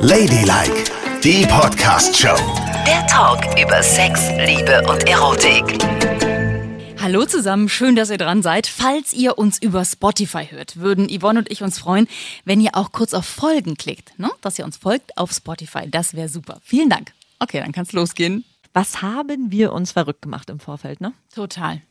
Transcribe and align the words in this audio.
Ladylike, 0.00 0.84
die 1.22 1.46
Podcast-Show. 1.46 2.36
Der 2.86 3.06
Talk 3.06 3.44
über 3.60 3.82
Sex, 3.82 4.30
Liebe 4.38 4.82
und 4.88 5.08
Erotik. 5.08 5.78
Hallo 7.00 7.26
zusammen, 7.26 7.68
schön, 7.68 7.96
dass 7.96 8.10
ihr 8.10 8.18
dran 8.18 8.42
seid. 8.42 8.66
Falls 8.66 9.12
ihr 9.12 9.38
uns 9.38 9.60
über 9.60 9.84
Spotify 9.84 10.46
hört, 10.46 10.76
würden 10.76 11.08
Yvonne 11.08 11.40
und 11.40 11.50
ich 11.50 11.62
uns 11.62 11.78
freuen, 11.78 12.08
wenn 12.44 12.60
ihr 12.60 12.70
auch 12.74 12.92
kurz 12.92 13.14
auf 13.14 13.26
Folgen 13.26 13.76
klickt, 13.76 14.18
ne? 14.18 14.30
dass 14.40 14.58
ihr 14.58 14.64
uns 14.64 14.76
folgt 14.76 15.16
auf 15.18 15.32
Spotify. 15.32 15.90
Das 15.90 16.14
wäre 16.14 16.28
super. 16.28 16.60
Vielen 16.62 16.88
Dank. 16.88 17.12
Okay, 17.38 17.60
dann 17.60 17.72
kann's 17.72 17.92
losgehen. 17.92 18.44
Was 18.72 19.02
haben 19.02 19.50
wir 19.50 19.72
uns 19.72 19.92
verrückt 19.92 20.22
gemacht 20.22 20.50
im 20.50 20.60
Vorfeld, 20.60 21.00
ne? 21.00 21.12
Total. 21.34 21.82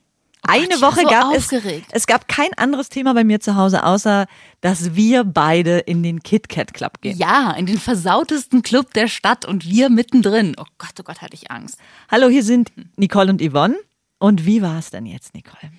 Eine 0.48 0.82
war 0.82 0.92
Woche 0.92 1.02
so 1.02 1.08
gab 1.08 1.34
es, 1.34 1.44
aufgeregt. 1.44 1.88
es 1.92 2.08
gab 2.08 2.28
kein 2.28 2.54
anderes 2.56 2.90
Thema 2.90 3.14
bei 3.14 3.24
mir 3.24 3.40
zu 3.40 3.56
Hause, 3.56 3.84
außer, 3.84 4.26
dass 4.62 4.96
wir 4.96 5.24
beide 5.24 5.80
in 5.80 6.04
den 6.04 6.24
KitKat 6.24 6.74
Club 6.74 7.02
gehen. 7.02 7.18
Ja, 7.18 7.52
in 7.52 7.66
den 7.66 7.80
versautesten 7.80 8.62
Club 8.62 8.94
der 8.94 9.08
Stadt 9.08 9.46
und 9.46 9.66
wir 9.66 9.90
mittendrin. 9.90 10.56
Oh 10.58 10.66
Gott, 10.78 10.94
oh 11.00 11.04
Gott, 11.04 11.22
hatte 11.22 11.36
ich 11.36 11.52
Angst. 11.52 11.78
Hallo, 12.10 12.28
hier 12.28 12.44
sind 12.44 12.72
Nicole 12.96 13.30
und 13.30 13.42
Yvonne. 13.42 13.76
Und 14.20 14.46
wie 14.46 14.64
war 14.64 14.80
es 14.80 14.90
denn 14.90 15.06
jetzt, 15.06 15.36
Nicole? 15.36 15.72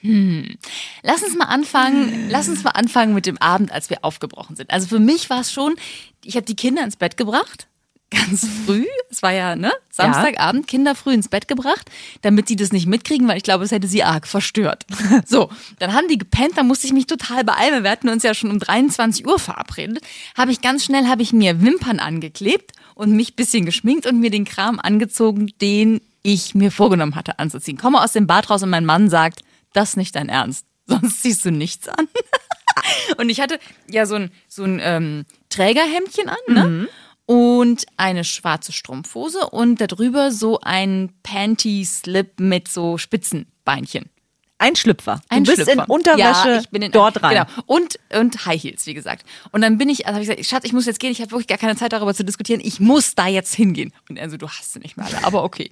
Lass 1.03 1.23
uns 1.25 1.37
mal 1.37 1.47
anfangen, 1.47 2.29
lass 2.31 2.49
uns 2.49 2.63
mal 2.63 2.71
anfangen 2.71 3.13
mit 3.13 3.27
dem 3.27 3.37
Abend, 3.39 3.73
als 3.73 3.91
wir 3.91 4.05
aufgebrochen 4.05 4.55
sind. 4.55 4.71
Also 4.71 4.87
für 4.87 5.01
mich 5.01 5.29
war 5.29 5.41
es 5.41 5.53
schon, 5.53 5.75
ich 6.25 6.37
habe 6.37 6.47
die 6.47 6.55
Kinder 6.55 6.85
ins 6.85 6.97
Bett 6.97 7.17
gebracht, 7.17 7.67
ganz 8.11 8.47
früh. 8.65 8.87
Es 9.11 9.23
war 9.23 9.33
ja, 9.33 9.57
ne, 9.57 9.73
Samstagabend, 9.91 10.67
Kinder 10.67 10.95
früh 10.95 11.13
ins 11.13 11.29
Bett 11.29 11.49
gebracht, 11.49 11.91
damit 12.23 12.49
die 12.49 12.57
das 12.57 12.73
nicht 12.73 12.87
mitkriegen, 12.87 13.29
weil 13.29 13.37
ich 13.37 13.43
glaube, 13.43 13.65
es 13.65 13.73
hätte 13.73 13.89
sie 13.89 14.03
arg 14.03 14.27
verstört. 14.27 14.85
So, 15.27 15.51
dann 15.79 15.93
haben 15.93 16.09
die 16.09 16.17
gepennt, 16.17 16.57
dann 16.57 16.67
musste 16.67 16.87
ich 16.87 16.93
mich 16.93 17.07
total 17.07 17.45
beeilen. 17.45 17.83
Wir 17.83 17.91
hatten 17.91 18.09
uns 18.09 18.23
ja 18.23 18.35
schon 18.35 18.51
um 18.51 18.59
23 18.59 19.27
Uhr 19.27 19.39
verabredet. 19.39 20.01
Habe 20.37 20.53
ich 20.53 20.61
ganz 20.61 20.85
schnell, 20.85 21.07
habe 21.07 21.23
ich 21.23 21.33
mir 21.33 21.61
Wimpern 21.61 21.99
angeklebt 21.99 22.73
und 22.95 23.13
mich 23.13 23.37
bisschen 23.37 23.67
geschminkt 23.67 24.07
und 24.07 24.21
mir 24.21 24.31
den 24.31 24.45
Kram 24.45 24.81
angezogen, 24.81 25.53
den 25.61 26.01
ich 26.23 26.55
mir 26.55 26.71
vorgenommen 26.71 27.15
hatte 27.15 27.39
anzuziehen. 27.39 27.79
Komme 27.79 28.03
aus 28.03 28.13
dem 28.13 28.27
Bad 28.27 28.49
raus 28.49 28.63
und 28.63 28.71
mein 28.71 28.87
Mann 28.87 29.11
sagt, 29.11 29.41
das 29.73 29.91
ist 29.91 29.97
nicht 29.97 30.15
dein 30.15 30.29
Ernst. 30.29 30.67
Sonst 30.87 31.23
ziehst 31.23 31.45
du 31.45 31.51
nichts 31.51 31.89
an. 31.89 32.09
und 33.19 33.29
ich 33.29 33.41
hatte 33.41 33.59
ja 33.91 34.07
so 34.07 34.15
ein, 34.15 34.31
so 34.49 34.65
ein 34.65 34.81
ähm, 34.83 35.27
Trägerhemdchen 35.51 36.29
an, 36.29 36.37
ne? 36.49 36.89
Und 37.31 37.85
eine 37.99 38.25
schwarze 38.25 38.73
Strumpfhose 38.73 39.51
und 39.51 39.83
darüber 39.83 40.31
so 40.33 40.61
ein 40.63 41.13
Panty-Slip 41.23 42.41
mit 42.41 42.69
so 42.69 42.97
Spitzenbeinchen. 42.97 44.09
Ein 44.59 44.75
Schlüpfer. 44.77 45.21
Ein 45.29 45.45
du 45.45 45.53
bist 45.55 45.63
Schlüpfer. 45.65 45.85
in 45.85 45.91
Unterwäsche 45.91 46.49
ja, 46.49 46.59
ich 46.59 46.69
bin 46.71 46.83
in, 46.83 46.91
dort 46.93 47.23
rein. 47.23 47.47
Genau. 47.47 47.63
Und, 47.67 47.99
und 48.19 48.45
High 48.45 48.63
Heels, 48.63 48.87
wie 48.87 48.95
gesagt. 48.95 49.25
Und 49.53 49.61
dann 49.61 49.79
bin 49.79 49.89
ich, 49.89 50.07
also 50.07 50.15
habe 50.15 50.23
ich 50.25 50.29
gesagt, 50.29 50.47
Schatz, 50.47 50.65
ich 50.65 50.73
muss 50.73 50.87
jetzt 50.87 50.99
gehen, 51.01 51.13
ich 51.13 51.21
habe 51.21 51.31
wirklich 51.31 51.47
gar 51.47 51.59
keine 51.59 51.77
Zeit 51.77 51.93
darüber 51.93 52.13
zu 52.13 52.25
diskutieren, 52.25 52.61
ich 52.63 52.81
muss 52.81 53.15
da 53.15 53.27
jetzt 53.29 53.55
hingehen. 53.55 53.93
Und 54.09 54.17
er 54.17 54.29
so, 54.31 54.37
du 54.37 54.49
hast 54.49 54.73
sie 54.73 54.81
nicht 54.81 54.97
mehr 54.97 55.07
alle, 55.07 55.25
aber 55.25 55.45
okay. 55.45 55.71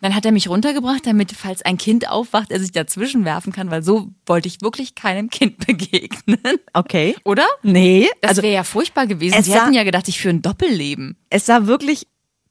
Dann 0.00 0.14
hat 0.14 0.24
er 0.24 0.30
mich 0.30 0.48
runtergebracht, 0.48 1.04
damit, 1.06 1.32
falls 1.32 1.62
ein 1.62 1.76
Kind 1.76 2.08
aufwacht, 2.08 2.52
er 2.52 2.60
sich 2.60 2.70
dazwischen 2.70 3.24
werfen 3.24 3.52
kann, 3.52 3.72
weil 3.72 3.82
so 3.82 4.10
wollte 4.26 4.46
ich 4.46 4.60
wirklich 4.60 4.94
keinem 4.94 5.28
Kind 5.28 5.58
begegnen. 5.66 6.38
Okay. 6.72 7.16
Oder? 7.24 7.46
Nee, 7.64 8.08
Das 8.20 8.30
also 8.30 8.42
wäre 8.42 8.54
ja 8.54 8.62
furchtbar 8.62 9.08
gewesen. 9.08 9.34
es 9.36 9.46
Sie 9.46 9.54
hätten 9.54 9.72
ja 9.72 9.82
gedacht, 9.82 10.06
ich 10.06 10.20
führe 10.20 10.34
ein 10.34 10.42
Doppelleben. 10.42 11.16
es 11.30 11.46
sah 11.46 11.66
wirklich 11.66 12.06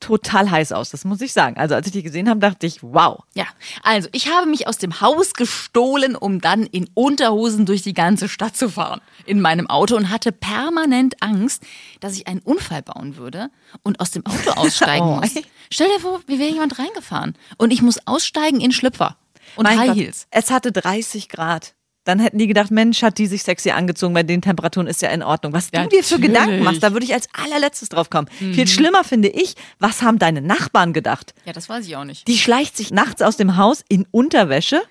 total 0.08 0.50
heiß 0.50 0.72
aus, 0.72 0.90
das 0.90 1.04
muss 1.04 1.20
ich 1.20 1.34
sagen. 1.34 1.58
Also 1.58 1.76
als 1.76 1.86
ich 1.88 1.92
die 1.92 2.02
gesehen 2.02 2.30
habe, 2.30 2.40
dachte 2.40 2.66
ich, 2.66 2.82
wow. 2.82 3.24
Ja, 3.36 3.46
also 3.84 4.08
ich 4.14 4.32
habe 4.32 4.48
mich 4.48 4.66
aus 4.66 4.78
dem 4.78 5.02
Haus 5.02 5.34
gestohlen, 5.34 6.16
um 6.16 6.40
dann 6.40 6.64
in 6.64 6.90
Unterhosen 6.94 7.66
durch 7.66 7.82
die 7.82 7.94
ganze 7.94 8.30
Stadt 8.30 8.56
zu 8.56 8.70
fahren 8.70 9.02
in 9.26 9.42
meinem 9.42 9.70
Auto 9.70 9.98
und 9.98 10.10
hatte 10.10 10.32
permanent 10.32 11.22
Angst, 11.22 11.62
dass 12.00 12.14
ich 12.14 12.28
einen 12.28 12.40
Unfall 12.40 12.84
bauen 12.84 13.18
würde 13.18 13.50
und 13.84 14.00
aus 14.00 14.12
dem 14.12 14.26
Auto 14.26 14.52
aussteigen 14.56 15.06
Oh, 15.06 15.16
muss. 15.18 15.34
Stell 15.70 15.90
dir 15.90 16.00
vor, 16.00 16.22
wie 16.28 16.40
wäre 16.40 16.52
jemand 16.52 16.80
reingefahren 16.80 17.36
und 17.58 17.74
ich 17.74 17.82
muss 17.82 18.00
aussteigen 18.08 18.62
in 18.62 18.72
Schlüpfer 18.72 19.18
und 19.58 19.64
Mein 19.64 19.78
High 19.78 19.88
Gott, 19.90 19.98
Heels. 19.98 20.28
Es 20.32 20.52
hatte 20.52 20.72
30 20.72 21.28
Grad. 21.28 21.74
Dann 22.08 22.20
hätten 22.20 22.38
die 22.38 22.48
gedacht, 22.48 22.72
Mensch, 22.72 23.04
hat 23.04 23.18
die 23.18 23.28
sich 23.28 23.44
sexy 23.44 23.72
angezogen, 23.72 24.14
bei 24.14 24.24
den 24.24 24.42
Temperaturen 24.42 24.88
ist 24.88 25.02
ja 25.02 25.10
in 25.10 25.22
Ordnung. 25.22 25.52
Was 25.52 25.72
du 25.72 25.88
dir 25.90 26.02
für 26.02 26.14
Natürlich. 26.16 26.22
Gedanken 26.22 26.64
machst, 26.64 26.82
da 26.82 26.94
würde 26.94 27.06
ich 27.06 27.14
als 27.14 27.28
allerletztes 27.34 27.90
drauf 27.90 28.10
kommen. 28.10 28.30
Mhm. 28.40 28.54
Viel 28.54 28.66
schlimmer 28.66 29.04
finde 29.04 29.28
ich, 29.28 29.56
was 29.80 30.02
haben 30.02 30.18
deine 30.18 30.42
Nachbarn 30.42 30.94
gedacht? 30.94 31.34
Ja, 31.44 31.52
das 31.52 31.68
weiß 31.68 31.86
ich 31.86 31.98
auch 31.98 32.06
nicht. 32.06 32.26
Die 32.30 32.38
schleicht 32.38 32.78
sich 32.78 32.92
nachts 32.92 33.22
aus 33.22 33.36
dem 33.36 33.58
Haus 33.58 33.84
in 33.90 34.08
Unterwäsche. 34.10 34.82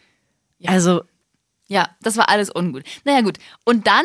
Also, 0.67 1.05
Ja, 1.69 1.89
das 2.03 2.19
war 2.19 2.29
alles 2.29 2.55
ungut. 2.55 2.83
Naja, 3.05 3.23
gut. 3.23 3.39
Und 3.65 3.87
dann 3.87 4.05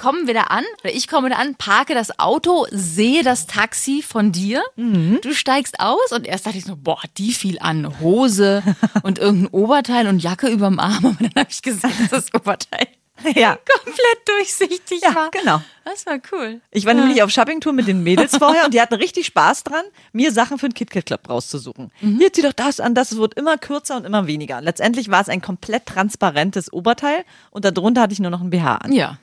kommen 0.00 0.26
wir 0.26 0.32
da 0.32 0.44
an, 0.44 0.64
oder 0.82 0.94
ich 0.94 1.08
komme 1.08 1.28
da 1.28 1.36
an, 1.36 1.56
parke 1.56 1.92
das 1.92 2.18
Auto, 2.18 2.66
sehe 2.70 3.22
das 3.22 3.46
Taxi 3.46 4.02
von 4.02 4.32
dir. 4.32 4.62
Du 4.76 5.34
steigst 5.34 5.78
aus 5.78 6.12
und 6.12 6.26
erst 6.26 6.46
dachte 6.46 6.56
ich 6.56 6.64
so, 6.64 6.74
boah, 6.74 7.02
die 7.18 7.32
fiel 7.32 7.58
an. 7.60 8.00
Hose 8.00 8.62
und 9.02 9.18
irgendein 9.18 9.48
Oberteil 9.48 10.06
und 10.08 10.20
Jacke 10.22 10.48
überm 10.48 10.78
Arm. 10.80 11.04
Aber 11.04 11.16
dann 11.20 11.32
habe 11.36 11.50
ich 11.50 11.60
gesehen, 11.60 11.92
dass 12.10 12.24
das 12.24 12.34
Oberteil 12.34 12.86
ja. 13.34 13.58
komplett 13.70 14.20
durchsichtig 14.26 15.02
Ja, 15.02 15.14
war. 15.14 15.30
genau. 15.30 15.60
Das 15.84 16.06
war 16.06 16.18
cool. 16.32 16.62
Ich 16.70 16.86
war 16.86 16.94
nämlich 16.94 17.22
auf 17.22 17.30
Shoppingtour 17.30 17.74
mit 17.74 17.86
den 17.86 18.02
Mädels 18.02 18.38
vorher 18.38 18.64
und 18.64 18.72
die 18.72 18.80
hatten 18.80 18.94
richtig 18.94 19.26
Spaß 19.26 19.64
dran, 19.64 19.84
mir 20.14 20.32
Sachen 20.32 20.58
für 20.58 20.70
den 20.70 20.74
KitKat 20.74 21.04
Club 21.04 21.28
rauszusuchen. 21.28 21.90
Hier 22.00 22.32
zieh 22.32 22.40
doch 22.40 22.54
das 22.54 22.80
an, 22.80 22.94
das 22.94 23.16
wird 23.16 23.34
immer 23.34 23.58
kürzer 23.58 23.96
und 23.98 24.06
immer 24.06 24.26
weniger. 24.26 24.62
Letztendlich 24.62 25.10
war 25.10 25.20
es 25.20 25.28
ein 25.28 25.42
komplett 25.42 25.84
transparentes 25.84 26.72
Oberteil 26.72 27.24
und 27.50 27.66
darunter 27.66 28.00
hatte 28.00 28.14
ich 28.14 28.20
nur 28.20 28.30
noch 28.30 28.40
ein 28.40 28.48
BH 28.48 28.76
an. 28.76 28.92
Ja. 28.92 29.18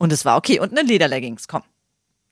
Und 0.00 0.12
es 0.12 0.24
war 0.24 0.36
okay. 0.38 0.58
Und 0.58 0.70
eine 0.76 0.80
Lederleggings, 0.82 1.46
komm. 1.46 1.62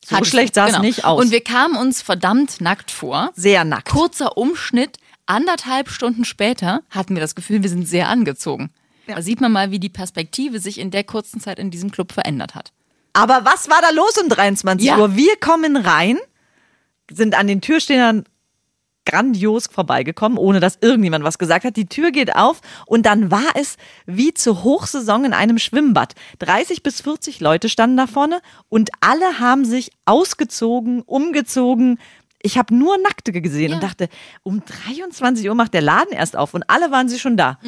So 0.05 0.17
Hattest 0.17 0.31
schlecht 0.31 0.55
sah 0.55 0.67
es 0.67 0.73
genau. 0.73 0.83
nicht 0.83 1.05
aus. 1.05 1.23
Und 1.23 1.31
wir 1.31 1.43
kamen 1.45 1.77
uns 1.77 2.01
verdammt 2.01 2.61
nackt 2.63 2.91
vor. 2.91 3.31
sehr 3.37 3.65
nackt. 3.65 3.91
Kurzer 3.91 4.39
Umschnitt, 4.39 4.97
anderthalb 5.27 5.91
Stunden 5.91 6.25
später 6.25 6.81
hatten 6.89 7.15
wir 7.15 7.21
das 7.21 7.35
Gefühl, 7.35 7.63
wir 7.63 7.69
sind 7.69 7.87
sehr 7.87 8.09
angezogen. 8.09 8.71
Da 9.07 9.21
sieht 9.21 9.41
man 9.43 9.53
mal, 9.53 9.71
wie 9.71 9.79
die 9.79 9.91
Perspektive 9.91 10.61
sich 10.61 10.79
in 10.79 10.91
der 10.91 11.05
kurzen 11.05 11.41
Zeit 11.41 11.59
in 11.59 11.71
diesem 11.71 11.91
Club 11.91 12.13
verändert 12.13 12.55
hat. 12.55 12.73
Aber 13.13 13.45
was 13.45 13.69
war 13.69 13.81
da 13.83 13.91
los 13.91 14.17
um 14.19 14.29
23 14.31 14.87
Ja. 14.87 14.99
Uhr? 14.99 15.15
Wir 15.15 15.37
kommen 15.37 15.77
rein, 15.77 16.19
sind 17.11 17.35
an 17.35 17.47
den 17.47 17.61
Türstehern 17.61 18.25
grandios 19.09 19.67
vorbeigekommen, 19.67 20.39
ohne 20.39 20.61
dass 20.61 20.79
irgendjemand 20.81 21.25
was 21.25 21.39
gesagt 21.39 21.65
hat. 21.65 21.77
Die 21.77 21.87
Tür 21.87 22.11
geht 22.11 22.37
auf 22.37 22.61
und 22.87 23.07
dann 23.07 23.31
war 23.31 23.55
es 23.55 23.77
wie 24.07 24.35
zur 24.35 24.63
Hochsaison 24.65 25.25
in 25.25 25.33
einem 25.33 25.59
Schwimmbad. 25.59 26.15
30 26.41 26.83
bis 26.83 27.01
40 27.01 27.41
Leute 27.41 27.69
standen 27.69 27.97
da 27.97 28.07
vorne 28.07 28.41
und 28.69 28.91
alle 29.01 29.41
haben 29.41 29.65
sich 29.65 29.91
ausgezogen, 30.05 31.03
umgezogen. 31.03 31.99
Ich 32.41 32.57
habe 32.57 32.75
nur 32.75 32.99
Nackte 32.99 33.33
gesehen 33.33 33.73
und 33.73 33.83
dachte, 33.83 34.09
um 34.43 34.63
23 34.65 35.49
Uhr 35.49 35.55
macht 35.55 35.75
der 35.75 35.83
Laden 35.83 36.13
erst 36.13 36.37
auf 36.37 36.55
und 36.55 36.63
alle 36.69 36.91
waren 36.91 37.09
sie 37.09 37.19
schon 37.19 37.37
da. 37.37 37.59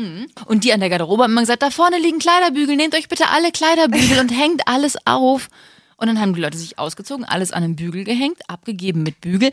Und 0.47 0.65
die 0.65 0.73
an 0.73 0.81
der 0.81 0.91
Garderobe 0.91 1.25
haben 1.25 1.33
immer 1.33 1.41
gesagt, 1.41 1.63
da 1.63 1.71
vorne 1.71 1.99
liegen 1.99 2.21
Kleiderbügel, 2.21 2.77
nehmt 2.77 2.95
euch 2.95 3.09
bitte 3.09 3.29
alle 3.29 3.51
Kleiderbügel 3.51 4.21
und 4.21 4.29
hängt 4.29 4.63
alles 4.67 4.97
auf. 5.07 5.49
Und 5.97 6.07
dann 6.07 6.21
haben 6.21 6.35
die 6.35 6.41
Leute 6.41 6.57
sich 6.57 6.79
ausgezogen, 6.79 7.25
alles 7.25 7.51
an 7.51 7.63
den 7.63 7.77
Bügel 7.77 8.05
gehängt, 8.05 8.39
abgegeben 8.49 9.03
mit 9.03 9.21
Bügel. 9.21 9.51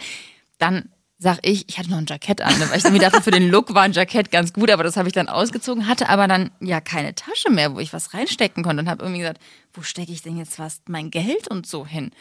Dann 0.60 0.90
sag 1.20 1.40
ich, 1.42 1.68
ich 1.68 1.78
hatte 1.80 1.90
noch 1.90 1.98
ein 1.98 2.06
Jackett 2.08 2.42
an, 2.42 2.54
weil 2.60 2.78
ich 2.78 2.84
irgendwie 2.84 3.04
dachte, 3.04 3.22
für 3.22 3.32
den 3.32 3.50
Look 3.50 3.74
war 3.74 3.84
ein 3.84 3.94
Jackett 3.94 4.32
ganz 4.32 4.54
gut, 4.54 4.70
aber 4.70 4.84
das 4.84 4.98
habe 4.98 5.08
ich 5.08 5.14
dann 5.14 5.28
ausgezogen, 5.30 5.88
hatte 5.88 6.10
aber 6.10 6.28
dann 6.28 6.52
ja 6.60 6.80
keine 6.80 7.16
Tasche 7.16 7.50
mehr, 7.50 7.74
wo 7.74 7.80
ich 7.80 7.92
was 7.92 8.14
reinstecken 8.14 8.64
konnte 8.64 8.84
und 8.84 8.90
habe 8.90 9.04
irgendwie 9.04 9.22
gesagt, 9.22 9.42
wo 9.74 9.82
stecke 9.82 10.12
ich 10.12 10.22
denn 10.22 10.38
jetzt 10.38 10.56
fast 10.56 10.90
mein 10.90 11.10
Geld 11.10 11.48
und 11.48 11.66
so 11.66 11.86
hin? 11.86 12.12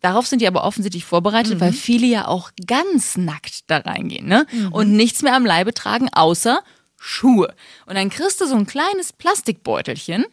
Darauf 0.00 0.26
sind 0.26 0.42
die 0.42 0.46
aber 0.46 0.64
offensichtlich 0.64 1.04
vorbereitet, 1.04 1.58
weil 1.60 1.72
viele 1.72 2.06
ja 2.06 2.28
auch 2.28 2.50
ganz 2.66 3.16
nackt 3.16 3.70
da 3.70 3.78
reingehen 3.78 4.26
ne? 4.26 4.46
und 4.70 4.92
nichts 4.92 5.22
mehr 5.22 5.34
am 5.34 5.46
Leibe 5.46 5.72
tragen, 5.72 6.08
außer 6.12 6.60
Schuhe. 6.96 7.54
Und 7.86 7.94
dann 7.94 8.10
kriegst 8.10 8.40
du 8.40 8.46
so 8.46 8.56
ein 8.56 8.66
kleines 8.66 9.12
Plastikbeutelchen, 9.12 10.26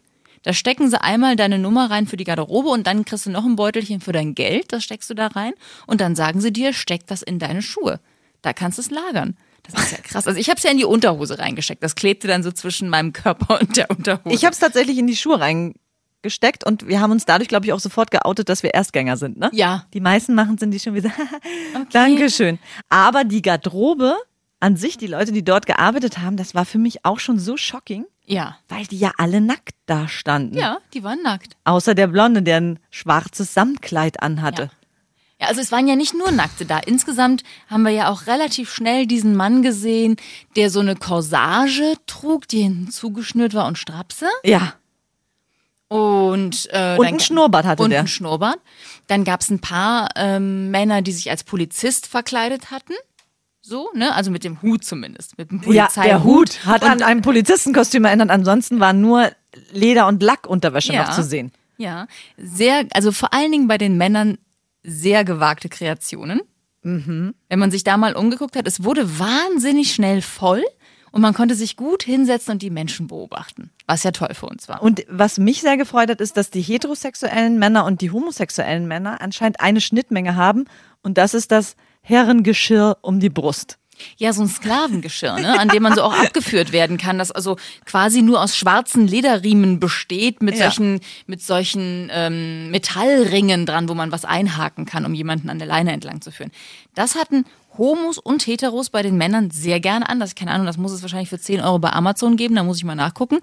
da 0.44 0.52
stecken 0.52 0.88
sie 0.88 1.00
einmal 1.00 1.36
deine 1.36 1.58
Nummer 1.58 1.90
rein 1.90 2.06
für 2.06 2.16
die 2.16 2.24
Garderobe 2.24 2.68
und 2.68 2.86
dann 2.86 3.04
kriegst 3.04 3.26
du 3.26 3.30
noch 3.30 3.44
ein 3.44 3.56
Beutelchen 3.56 4.00
für 4.00 4.12
dein 4.12 4.34
Geld, 4.34 4.72
das 4.72 4.84
steckst 4.84 5.10
du 5.10 5.14
da 5.14 5.26
rein 5.28 5.54
und 5.86 6.00
dann 6.00 6.14
sagen 6.14 6.40
sie 6.40 6.52
dir, 6.52 6.72
steck 6.72 7.06
das 7.06 7.22
in 7.22 7.38
deine 7.38 7.62
Schuhe. 7.62 7.98
Da 8.42 8.52
kannst 8.52 8.78
du 8.78 8.82
es 8.82 8.90
lagern. 8.90 9.36
Das 9.62 9.82
ist 9.82 9.92
ja 9.92 9.98
krass. 9.98 10.26
Also 10.26 10.38
ich 10.38 10.50
habe 10.50 10.58
es 10.58 10.62
ja 10.62 10.70
in 10.70 10.76
die 10.76 10.84
Unterhose 10.84 11.38
reingesteckt. 11.38 11.82
Das 11.82 11.94
klebte 11.94 12.28
dann 12.28 12.42
so 12.42 12.52
zwischen 12.52 12.90
meinem 12.90 13.14
Körper 13.14 13.58
und 13.60 13.76
der 13.78 13.90
Unterhose. 13.90 14.34
Ich 14.34 14.44
habe 14.44 14.52
es 14.52 14.58
tatsächlich 14.58 14.98
in 14.98 15.06
die 15.06 15.16
Schuhe 15.16 15.40
reingesteckt 15.40 16.64
und 16.64 16.86
wir 16.86 17.00
haben 17.00 17.12
uns 17.12 17.24
dadurch, 17.24 17.48
glaube 17.48 17.64
ich, 17.64 17.72
auch 17.72 17.80
sofort 17.80 18.10
geoutet, 18.10 18.50
dass 18.50 18.62
wir 18.62 18.74
Erstgänger 18.74 19.16
sind. 19.16 19.38
Ne? 19.38 19.48
Ja. 19.54 19.86
Die 19.94 20.00
meisten 20.00 20.34
machen 20.34 20.58
sind 20.58 20.72
die 20.72 20.80
schon 20.80 20.94
wieder. 20.94 21.10
Dankeschön. 21.92 22.58
Aber 22.90 23.24
die 23.24 23.40
Garderobe 23.40 24.16
an 24.60 24.76
sich, 24.76 24.98
die 24.98 25.06
Leute, 25.06 25.32
die 25.32 25.42
dort 25.44 25.64
gearbeitet 25.64 26.18
haben, 26.18 26.36
das 26.36 26.54
war 26.54 26.66
für 26.66 26.78
mich 26.78 27.06
auch 27.06 27.18
schon 27.18 27.38
so 27.38 27.56
shocking, 27.56 28.04
ja. 28.26 28.56
weil 28.68 28.86
die 28.86 28.98
ja 28.98 29.12
alle 29.18 29.40
nackt 29.40 29.74
da 29.86 30.08
standen. 30.08 30.56
Ja, 30.58 30.78
die 30.92 31.02
waren 31.02 31.22
nackt. 31.22 31.56
Außer 31.64 31.94
der 31.94 32.06
Blonde, 32.08 32.42
der 32.42 32.58
ein 32.60 32.78
schwarzes 32.90 33.54
Samtkleid 33.54 34.22
anhatte. 34.22 34.62
Ja. 34.64 34.70
Ja, 35.40 35.48
also 35.48 35.60
es 35.60 35.72
waren 35.72 35.88
ja 35.88 35.96
nicht 35.96 36.14
nur 36.14 36.30
Nackte 36.30 36.64
da. 36.64 36.78
Insgesamt 36.78 37.42
haben 37.68 37.82
wir 37.82 37.90
ja 37.90 38.08
auch 38.08 38.28
relativ 38.28 38.72
schnell 38.72 39.06
diesen 39.08 39.34
Mann 39.34 39.62
gesehen, 39.62 40.16
der 40.54 40.70
so 40.70 40.78
eine 40.78 40.94
Corsage 40.94 41.94
trug, 42.06 42.46
die 42.46 42.62
hinten 42.62 42.90
zugeschnürt 42.92 43.52
war 43.52 43.66
und 43.66 43.76
Strapse. 43.76 44.26
Ja. 44.44 44.74
Und, 45.88 46.68
äh, 46.72 46.96
Und 46.96 47.04
dann- 47.06 47.14
ein 47.14 47.20
Schnurrbart 47.20 47.66
hatte 47.66 47.82
und 47.82 47.90
der. 47.90 48.00
ein 48.00 48.06
Schnurrbart. 48.08 48.58
Dann 49.08 49.24
gab 49.24 49.40
es 49.42 49.50
ein 49.50 49.60
paar 49.60 50.08
ähm, 50.16 50.70
Männer, 50.70 51.02
die 51.02 51.12
sich 51.12 51.30
als 51.30 51.44
Polizist 51.44 52.06
verkleidet 52.06 52.70
hatten. 52.70 52.94
So, 53.66 53.88
ne? 53.94 54.14
Also 54.14 54.30
mit 54.30 54.44
dem 54.44 54.60
Hut 54.60 54.84
zumindest. 54.84 55.38
Mit 55.38 55.50
dem 55.50 55.58
Ja, 55.72 55.84
Polizeihut. 55.86 56.06
der 56.06 56.24
Hut 56.24 56.66
hat 56.66 56.82
und, 56.82 56.90
an 56.90 57.02
einem 57.02 57.22
Polizistenkostüm 57.22 58.04
erinnert. 58.04 58.28
Ansonsten 58.28 58.78
war 58.78 58.92
nur 58.92 59.30
Leder- 59.72 60.06
und 60.06 60.22
Lackunterwäsche 60.22 60.92
Ja. 60.92 61.04
noch 61.06 61.14
zu 61.14 61.22
sehen. 61.22 61.50
Ja, 61.78 62.06
sehr, 62.36 62.84
also 62.92 63.10
vor 63.10 63.32
allen 63.32 63.50
Dingen 63.50 63.66
bei 63.66 63.78
den 63.78 63.96
Männern 63.96 64.36
sehr 64.82 65.24
gewagte 65.24 65.70
Kreationen. 65.70 66.42
Mhm. 66.82 67.34
Wenn 67.48 67.58
man 67.58 67.70
sich 67.70 67.84
da 67.84 67.96
mal 67.96 68.14
umgeguckt 68.16 68.54
hat, 68.54 68.68
es 68.68 68.84
wurde 68.84 69.18
wahnsinnig 69.18 69.94
schnell 69.94 70.20
voll 70.20 70.62
und 71.10 71.22
man 71.22 71.32
konnte 71.32 71.54
sich 71.54 71.78
gut 71.78 72.02
hinsetzen 72.02 72.52
und 72.52 72.60
die 72.62 72.68
Menschen 72.68 73.06
beobachten, 73.06 73.70
was 73.86 74.02
ja 74.02 74.10
toll 74.10 74.34
für 74.34 74.44
uns 74.46 74.68
war. 74.68 74.82
Und 74.82 75.06
was 75.08 75.38
mich 75.38 75.62
sehr 75.62 75.78
gefreut 75.78 76.10
hat, 76.10 76.20
ist, 76.20 76.36
dass 76.36 76.50
die 76.50 76.60
heterosexuellen 76.60 77.58
Männer 77.58 77.86
und 77.86 78.02
die 78.02 78.10
homosexuellen 78.10 78.86
Männer 78.86 79.22
anscheinend 79.22 79.60
eine 79.60 79.80
Schnittmenge 79.80 80.36
haben. 80.36 80.66
Und 81.02 81.16
das 81.16 81.32
ist 81.32 81.50
das 81.50 81.76
Herrengeschirr 82.04 82.98
um 83.00 83.18
die 83.18 83.30
Brust. 83.30 83.78
Ja, 84.16 84.32
so 84.32 84.42
ein 84.42 84.48
Sklavengeschirr, 84.48 85.38
ne, 85.38 85.58
an 85.58 85.68
dem 85.68 85.82
man 85.82 85.94
so 85.94 86.02
auch 86.02 86.12
abgeführt 86.12 86.72
werden 86.72 86.98
kann, 86.98 87.16
das 87.16 87.30
also 87.30 87.56
quasi 87.86 88.22
nur 88.22 88.42
aus 88.42 88.56
schwarzen 88.56 89.06
Lederriemen 89.06 89.78
besteht, 89.80 90.42
mit 90.42 90.56
Ja. 90.56 90.64
solchen, 90.64 91.00
mit 91.26 91.42
solchen 91.42 92.10
ähm, 92.12 92.70
Metallringen 92.70 93.66
dran, 93.66 93.88
wo 93.88 93.94
man 93.94 94.12
was 94.12 94.24
einhaken 94.24 94.84
kann, 94.84 95.06
um 95.06 95.14
jemanden 95.14 95.48
an 95.48 95.58
der 95.58 95.68
Leine 95.68 95.92
entlang 95.92 96.20
zu 96.20 96.30
führen. 96.32 96.50
Das 96.94 97.14
hatten 97.14 97.46
Homos 97.78 98.18
und 98.18 98.46
Heteros 98.46 98.90
bei 98.90 99.02
den 99.02 99.16
Männern 99.16 99.50
sehr 99.50 99.80
gerne 99.80 100.08
an. 100.08 100.20
Das, 100.20 100.34
keine 100.34 100.50
Ahnung, 100.50 100.66
das 100.66 100.76
muss 100.76 100.92
es 100.92 101.02
wahrscheinlich 101.02 101.30
für 101.30 101.40
10 101.40 101.60
Euro 101.60 101.78
bei 101.78 101.90
Amazon 101.90 102.36
geben, 102.36 102.56
da 102.56 102.64
muss 102.64 102.78
ich 102.78 102.84
mal 102.84 102.94
nachgucken. 102.96 103.38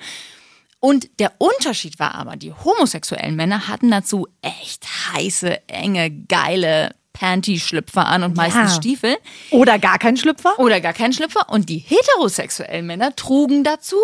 Und 0.82 1.10
der 1.20 1.32
Unterschied 1.38 1.98
war 2.00 2.14
aber, 2.16 2.36
die 2.36 2.54
homosexuellen 2.54 3.36
Männer 3.36 3.68
hatten 3.70 3.90
dazu 3.90 4.28
echt 4.42 4.86
heiße, 5.14 5.68
enge, 5.70 6.12
geile 6.28 6.94
Panty-Schlüpfer 7.22 8.08
an 8.08 8.24
und 8.24 8.36
meistens 8.36 8.72
Ja. 8.72 8.76
Stiefel. 8.76 9.18
Oder 9.52 9.78
gar 9.78 10.00
kein 10.00 10.18
Schlüpfer? 10.18 10.58
Oder 10.58 10.82
gar 10.82 10.94
keinen 10.94 11.14
Schlüpfer. 11.14 11.50
Und 11.50 11.70
die 11.70 11.78
heterosexuellen 11.78 12.86
Männer 12.88 13.16
trugen 13.16 13.64
dazu 13.64 13.98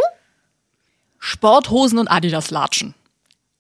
Sporthosen 1.18 1.98
und 1.98 2.08
Adidas-Latschen. 2.10 2.94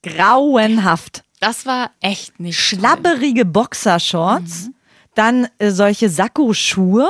Grauenhaft. 0.04 1.24
Das 1.39 1.65
war 1.65 1.89
echt 2.01 2.39
nicht 2.39 2.59
schlimm. 2.59 2.81
Schlabberige 2.81 3.45
Boxershorts, 3.45 4.69
dann 5.15 5.48
äh, 5.57 5.71
solche 5.71 6.10
Sakko-Schuhe 6.10 7.10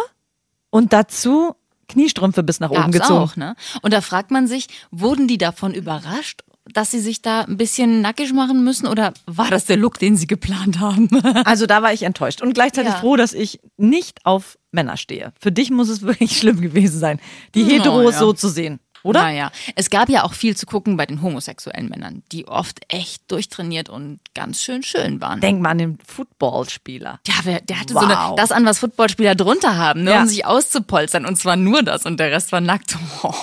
und 0.70 0.94
dazu 0.94 1.54
Kniestrümpfe 1.90 2.44
bis 2.44 2.60
nach 2.62 2.70
oben 2.70 2.92
Gab's 2.92 3.00
gezogen. 3.00 3.20
auch, 3.24 3.36
ne? 3.38 3.56
Und 3.82 3.94
da 3.94 4.02
fragt 4.02 4.32
man 4.32 4.48
sich, 4.48 4.68
wurden 4.92 5.28
die 5.28 5.38
davon 5.38 5.74
überrascht, 5.74 6.44
dass 6.74 6.92
sie 6.92 7.00
sich 7.00 7.22
da 7.22 7.42
ein 7.42 7.58
bisschen 7.58 8.02
nackig 8.02 8.34
machen 8.34 8.64
müssen 8.64 8.88
oder 8.88 9.14
war 9.26 9.50
das 9.50 9.66
der 9.66 9.78
Look, 9.78 10.00
den 10.00 10.16
sie 10.18 10.28
geplant 10.28 10.80
haben? 10.80 11.10
Also 11.46 11.66
da 11.66 11.82
war 11.82 11.94
ich 11.94 12.04
enttäuscht 12.04 12.42
und 12.42 12.54
gleichzeitig 12.54 12.94
Ja. 12.94 13.00
froh, 13.00 13.16
dass 13.16 13.34
ich 13.34 13.60
nicht 13.78 14.26
auf 14.26 14.58
Männer 14.72 14.98
stehe. 14.98 15.34
Für 15.40 15.52
dich 15.52 15.72
muss 15.72 15.90
es 15.90 16.02
wirklich 16.02 16.38
schlimm 16.38 16.62
gewesen 16.62 17.00
sein, 17.00 17.20
die 17.56 17.64
Heteros 17.64 18.14
ja. 18.14 18.20
so 18.20 18.34
zu 18.34 18.50
sehen, 18.50 18.80
oder? 19.08 19.22
Naja, 19.24 19.52
es 19.76 19.90
gab 19.90 20.10
ja 20.10 20.24
auch 20.24 20.34
viel 20.34 20.56
zu 20.56 20.66
gucken 20.66 20.98
bei 20.98 21.06
den 21.06 21.22
homosexuellen 21.22 21.90
Männern, 21.90 22.24
die 22.32 22.48
oft 22.48 22.80
echt 22.90 23.32
durchtrainiert 23.32 23.90
und 23.90 24.20
ganz 24.36 24.62
schön 24.62 24.84
schön 24.84 25.20
waren. 25.22 25.40
Denk 25.42 25.62
mal 25.62 25.70
an 25.72 25.78
den 25.80 26.00
Footballspieler. 26.06 27.20
Ja, 27.28 27.34
wer, 27.44 27.62
der 27.62 27.80
hatte 27.80 27.94
Wow. 27.96 28.02
so 28.04 28.08
eine, 28.08 28.36
das 28.36 28.52
an, 28.52 28.66
was 28.66 28.80
Footballspieler 28.80 29.36
drunter 29.36 29.78
haben, 29.78 30.04
ne, 30.04 30.12
Ja. 30.12 30.22
um 30.22 30.28
sich 30.28 30.46
auszupolstern. 30.46 31.26
Und 31.26 31.38
zwar 31.38 31.56
nur 31.56 31.82
das 31.84 32.06
und 32.06 32.20
der 32.20 32.32
Rest 32.32 32.52
war 32.52 32.62
nackt. 32.62 32.96
Oh, 33.24 33.34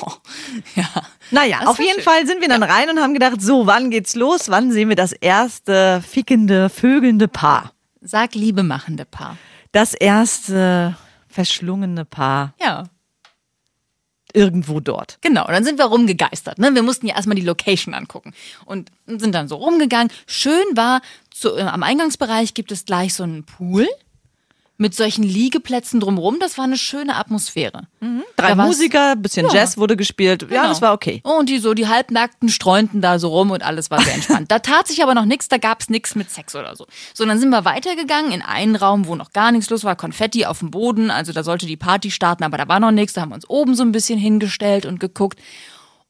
ja. 0.77 0.89
Naja, 1.31 1.59
Das 1.61 1.69
auf 1.69 1.79
jeden 1.81 1.95
schön. 1.95 2.03
Fall 2.05 2.27
sind 2.27 2.41
wir 2.41 2.49
dann 2.49 2.63
rein 2.63 2.89
und 2.91 3.01
haben 3.01 3.13
gedacht, 3.15 3.41
so, 3.43 3.67
wann 3.67 3.91
geht's 3.91 4.15
los? 4.15 4.49
Wann 4.51 4.71
sehen 4.71 4.89
wir 4.89 4.97
das 4.97 5.13
erste 5.13 6.03
fickende, 6.09 6.69
vögelnde 6.69 7.27
Paar? 7.29 7.73
Sag 8.01 8.35
Liebe 8.35 8.63
machende 8.63 9.05
Paar. 9.05 9.37
Das 9.73 9.95
erste 9.95 10.97
verschlungene 11.29 12.05
Paar 12.05 12.55
Ja. 12.61 12.85
Irgendwo 14.35 14.81
dort. 14.81 15.19
Genau, 15.23 15.47
dann 15.47 15.65
sind 15.65 15.79
wir 15.79 15.87
rumgegeistert. 15.87 16.59
Ne? 16.59 16.75
Wir 16.75 16.83
mussten 16.83 17.07
ja 17.07 17.15
erstmal 17.15 17.37
die 17.37 17.43
Location 17.43 17.95
angucken 17.95 18.35
und 18.67 18.91
sind 19.07 19.35
dann 19.35 19.49
so 19.49 19.57
rumgegangen. 19.57 20.13
Schön 20.27 20.65
war, 20.75 21.01
zu, 21.31 21.57
äh, 21.57 21.63
am 21.63 21.83
Eingangsbereich 21.83 22.53
gibt 22.53 22.73
es 22.73 22.85
gleich 22.85 23.15
so 23.15 23.23
einen 23.23 23.45
Pool 23.45 23.89
mit 24.77 24.93
solchen 24.95 25.23
Liegeplätzen 25.23 26.01
drumrum. 26.01 26.39
Das 26.41 26.59
war 26.59 26.65
eine 26.65 26.77
schöne 26.77 27.15
Atmosphäre. 27.15 27.87
Drei 28.37 28.49
Da 28.51 28.57
war's- 28.59 28.67
Musiker, 28.67 29.15
bisschen 29.15 29.47
Ja. 29.47 29.53
Jazz 29.55 29.77
wurde 29.79 29.97
gespielt. 29.97 30.43
Ja, 30.43 30.49
Genau. 30.49 30.69
das 30.69 30.83
war 30.83 30.93
okay. 30.95 31.21
Und 31.23 31.49
die 31.49 31.59
so, 31.59 31.75
die 31.75 31.87
Halbnackten 31.87 32.49
streunten 32.49 33.01
da 33.01 33.21
so 33.21 33.29
rum 33.29 33.53
und 33.53 33.63
alles 33.63 33.91
war 33.93 34.01
sehr 34.03 34.15
entspannt. 34.15 34.51
da 34.51 34.59
tat 34.59 34.89
sich 34.89 35.03
aber 35.03 35.15
noch 35.15 35.27
nichts, 35.27 35.47
da 35.49 35.59
gab's 35.59 35.89
nichts 35.91 36.17
mit 36.17 36.29
Sex 36.31 36.57
oder 36.57 36.75
so. 36.75 36.87
So, 37.15 37.25
dann 37.25 37.39
sind 37.39 37.51
wir 37.51 37.65
weitergegangen 37.65 38.33
in 38.33 38.43
einen 38.43 38.75
Raum, 38.75 39.07
wo 39.07 39.15
noch 39.15 39.33
gar 39.33 39.53
nichts 39.53 39.71
los 39.71 39.85
war, 39.85 39.95
Konfetti 39.95 40.45
auf 40.45 40.59
dem 40.59 40.73
Boden, 40.73 41.11
also 41.11 41.33
da 41.33 41.45
sollte 41.45 41.67
die 41.67 41.77
Party 41.77 42.11
starten, 42.11 42.43
aber 42.43 42.59
da 42.59 42.67
war 42.67 42.81
noch 42.81 42.91
nichts, 42.91 43.13
da 43.13 43.21
haben 43.21 43.29
wir 43.31 43.37
uns 43.37 43.49
oben 43.49 43.77
so 43.77 43.85
ein 43.85 43.93
bisschen 43.93 44.19
hingestellt 44.19 44.87
und 44.87 44.99
geguckt. 44.99 45.39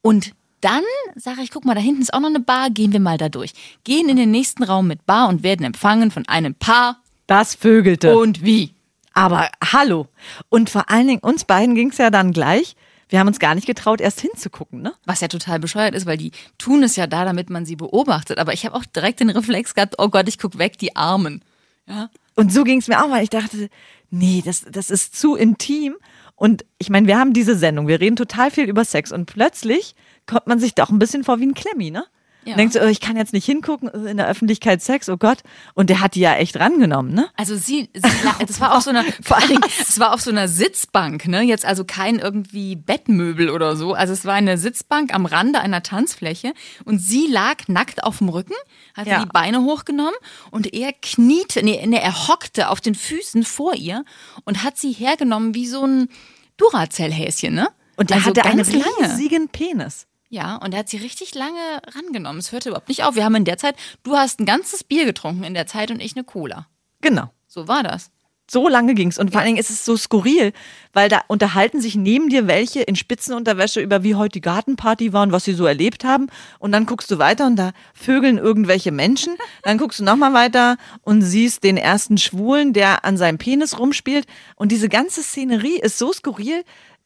Und 0.01 0.31
dann 0.61 0.81
sage 1.15 1.41
ich, 1.43 1.51
guck 1.51 1.65
mal, 1.65 1.75
da 1.75 1.81
hinten 1.81 2.01
ist 2.01 2.13
auch 2.15 2.19
noch 2.19 2.29
eine 2.29 2.39
Bar, 2.39 2.71
gehen 2.71 2.91
wir 2.91 2.99
mal 2.99 3.19
da 3.19 3.29
durch. 3.29 3.51
Gehen 3.83 4.09
in 4.09 4.17
den 4.17 4.31
nächsten 4.31 4.63
Raum 4.63 4.87
mit 4.87 5.05
Bar 5.05 5.29
und 5.29 5.43
werden 5.43 5.63
empfangen 5.63 6.09
von 6.09 6.27
einem 6.27 6.55
Paar. 6.55 6.97
Das 7.27 7.55
vögelte. 7.55 8.17
Und 8.17 8.43
wie? 8.43 8.73
Aber 9.13 9.49
hallo. 9.63 10.07
Und 10.49 10.69
vor 10.69 10.89
allen 10.89 11.07
Dingen, 11.07 11.21
uns 11.21 11.45
beiden 11.45 11.75
ging's 11.75 11.97
ja 11.97 12.09
dann 12.09 12.31
gleich. 12.31 12.75
Wir 13.07 13.19
haben 13.19 13.27
uns 13.27 13.39
gar 13.39 13.55
nicht 13.55 13.67
getraut, 13.67 14.01
erst 14.01 14.19
hinzugucken, 14.19 14.81
ne? 14.81 14.93
Was 15.05 15.21
ja 15.21 15.27
total 15.27 15.59
bescheuert 15.59 15.93
ist, 15.95 16.05
weil 16.05 16.17
die 16.17 16.31
tun 16.57 16.83
es 16.83 16.95
ja 16.95 17.07
da, 17.07 17.23
damit 17.23 17.49
man 17.49 17.65
sie 17.65 17.75
beobachtet. 17.75 18.39
Aber 18.39 18.53
ich 18.53 18.65
habe 18.65 18.75
auch 18.75 18.85
direkt 18.85 19.19
den 19.19 19.29
Reflex 19.29 19.75
gehabt, 19.75 19.95
oh 19.99 20.09
Gott, 20.09 20.27
ich 20.27 20.39
guck 20.39 20.57
weg, 20.57 20.77
die 20.79 20.95
Armen. 20.95 21.43
Ja. 21.87 22.09
Und 22.35 22.51
so 22.51 22.63
ging's 22.63 22.87
mir 22.87 23.03
auch, 23.03 23.11
weil 23.11 23.23
ich 23.23 23.29
dachte, 23.29 23.69
nee, 24.09 24.41
das, 24.43 24.65
das 24.69 24.89
ist 24.89 25.15
zu 25.15 25.35
intim. 25.35 25.95
Und 26.35 26.65
ich 26.77 26.89
meine, 26.89 27.07
wir 27.07 27.17
haben 27.17 27.33
diese 27.33 27.55
Sendung, 27.55 27.87
wir 27.87 28.01
reden 28.01 28.15
total 28.15 28.51
viel 28.51 28.67
über 28.67 28.83
Sex 28.83 29.11
und 29.11 29.25
plötzlich 29.25 29.95
kommt 30.25 30.47
man 30.47 30.59
sich 30.59 30.73
doch 30.75 30.89
ein 30.89 30.99
bisschen 30.99 31.23
vor 31.23 31.39
wie 31.39 31.45
ein 31.45 31.53
Klemmi, 31.53 31.91
ne? 31.91 32.05
Ja. 32.45 32.55
Denkst 32.55 32.73
du, 32.75 32.83
oh, 32.83 32.87
ich 32.87 33.01
kann 33.01 33.17
jetzt 33.17 33.33
nicht 33.33 33.45
hingucken, 33.45 33.89
äh, 33.89 34.11
in 34.11 34.17
der 34.17 34.27
Öffentlichkeit 34.27 34.81
Sex, 34.81 35.09
oh 35.09 35.17
Gott. 35.17 35.39
Und 35.73 35.89
der 35.89 35.99
hat 35.99 36.15
die 36.15 36.19
ja 36.19 36.35
echt 36.35 36.57
rangenommen, 36.59 37.13
ne? 37.13 37.27
Also 37.35 37.55
sie, 37.55 37.89
sie 37.93 38.01
das 38.39 38.61
war 38.61 38.75
auf 38.75 38.83
so 38.83 38.91
einer, 38.91 39.03
vor 39.23 39.37
allen 39.37 39.47
Dingen, 39.47 39.63
es 39.81 39.99
war 39.99 40.13
auf 40.13 40.21
so 40.21 40.29
einer 40.29 40.47
Sitzbank, 40.47 41.27
ne? 41.27 41.41
Jetzt 41.41 41.65
also 41.65 41.85
kein 41.85 42.19
irgendwie 42.19 42.75
Bettmöbel 42.75 43.49
oder 43.49 43.75
so. 43.75 43.93
Also 43.93 44.13
es 44.13 44.25
war 44.25 44.35
eine 44.35 44.57
Sitzbank 44.57 45.13
am 45.13 45.25
Rande 45.25 45.59
einer 45.59 45.81
Tanzfläche 45.81 46.53
und 46.85 46.99
sie 46.99 47.27
lag 47.27 47.67
nackt 47.67 48.03
auf 48.03 48.19
dem 48.19 48.29
Rücken, 48.29 48.53
hatte 48.95 49.09
Ja. 49.09 49.19
die 49.23 49.29
Beine 49.29 49.63
hochgenommen 49.63 50.13
und 50.51 50.73
er 50.73 50.93
kniete, 50.93 51.63
nee, 51.63 51.83
nee, 51.87 51.97
er 51.97 52.27
hockte 52.27 52.69
auf 52.69 52.79
den 52.79 52.95
Füßen 52.95 53.43
vor 53.43 53.73
ihr 53.73 54.05
und 54.43 54.63
hat 54.63 54.77
sie 54.77 54.91
hergenommen 54.91 55.55
wie 55.55 55.67
so 55.67 55.85
ein 55.85 56.09
Duracell-Häschen, 56.57 57.53
ne? 57.53 57.69
Und 57.97 58.09
der 58.09 58.17
also 58.17 58.29
hatte 58.29 58.45
einen 58.45 58.59
riesigen 58.59 59.49
Penis. 59.49 60.07
Ja, 60.35 60.57
und 60.57 60.73
er 60.73 60.79
hat 60.79 60.89
sie 60.89 60.97
richtig 60.97 61.33
lange 61.33 61.81
rangenommen. 61.95 62.39
Es 62.39 62.51
hörte 62.51 62.67
überhaupt 62.67 62.89
nicht 62.89 63.05
auf. 63.05 63.15
Wir 63.15 63.23
haben 63.23 63.35
in 63.35 63.45
der 63.45 63.57
Zeit, 63.57 63.77
du 64.03 64.17
hast 64.17 64.41
ein 64.41 64.45
ganzes 64.45 64.83
Bier 64.83 65.05
getrunken 65.05 65.45
in 65.45 65.53
der 65.53 65.65
Zeit 65.65 65.91
und 65.91 66.01
ich 66.01 66.13
eine 66.13 66.25
Cola. 66.25 66.67
Genau. 66.99 67.31
So 67.47 67.69
war 67.69 67.83
das. 67.83 68.11
So 68.51 68.67
lange 68.67 68.95
ging's 68.95 69.17
Und 69.17 69.31
vor 69.31 69.39
allen 69.39 69.47
Dingen 69.47 69.59
ist 69.59 69.69
es 69.69 69.85
so 69.85 69.95
skurril, 69.95 70.51
weil 70.91 71.07
da 71.07 71.21
unterhalten 71.29 71.79
sich 71.79 71.95
neben 71.95 72.27
dir 72.27 72.47
welche 72.47 72.81
in 72.81 72.97
Spitzenunterwäsche 72.97 73.79
über 73.79 74.03
wie 74.03 74.15
heute 74.15 74.33
die 74.33 74.41
Gartenparty 74.41 75.13
war 75.13 75.23
und 75.23 75.31
was 75.31 75.45
sie 75.45 75.53
so 75.53 75.65
erlebt 75.65 76.03
haben. 76.03 76.27
Und 76.59 76.73
dann 76.73 76.85
guckst 76.85 77.09
du 77.09 77.17
weiter 77.17 77.47
und 77.47 77.55
da 77.55 77.71
vögeln 77.93 78.37
irgendwelche 78.37 78.91
Menschen. 78.91 79.37
Dann 79.63 79.77
guckst 79.77 79.99
du 79.99 80.03
nochmal 80.03 80.33
weiter 80.33 80.75
und 81.01 81.21
siehst 81.21 81.63
den 81.63 81.77
ersten 81.77 82.17
Schwulen, 82.17 82.73
der 82.73 83.05
an 83.05 83.15
seinem 83.15 83.37
Penis 83.37 83.79
rumspielt. 83.79 84.27
Und 84.57 84.73
diese 84.73 84.89
ganze 84.89 85.23
Szenerie 85.23 85.79
ist 85.79 85.97
so 85.97 86.11
skurril, 86.11 86.65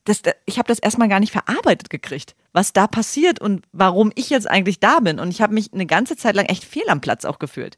dass 0.10 0.24
da, 0.24 0.32
ich 0.46 0.58
habe 0.58 0.68
das 0.68 0.80
erstmal 0.80 1.08
gar 1.08 1.20
nicht 1.20 1.32
verarbeitet 1.32 1.90
gekriegt, 1.92 2.36
was 2.52 2.74
da 2.74 2.88
passiert 2.88 3.40
und 3.40 3.64
warum 3.72 4.12
ich 4.16 4.32
jetzt 4.32 4.50
eigentlich 4.50 4.80
da 4.80 5.00
bin. 5.00 5.20
Und 5.20 5.30
ich 5.30 5.42
habe 5.42 5.54
mich 5.54 5.72
eine 5.72 5.86
ganze 5.86 6.18
Zeit 6.18 6.36
lang 6.36 6.46
echt 6.48 6.66
fehl 6.66 6.90
am 6.90 7.00
Platz 7.00 7.26
auch 7.26 7.38
gefühlt. 7.38 7.78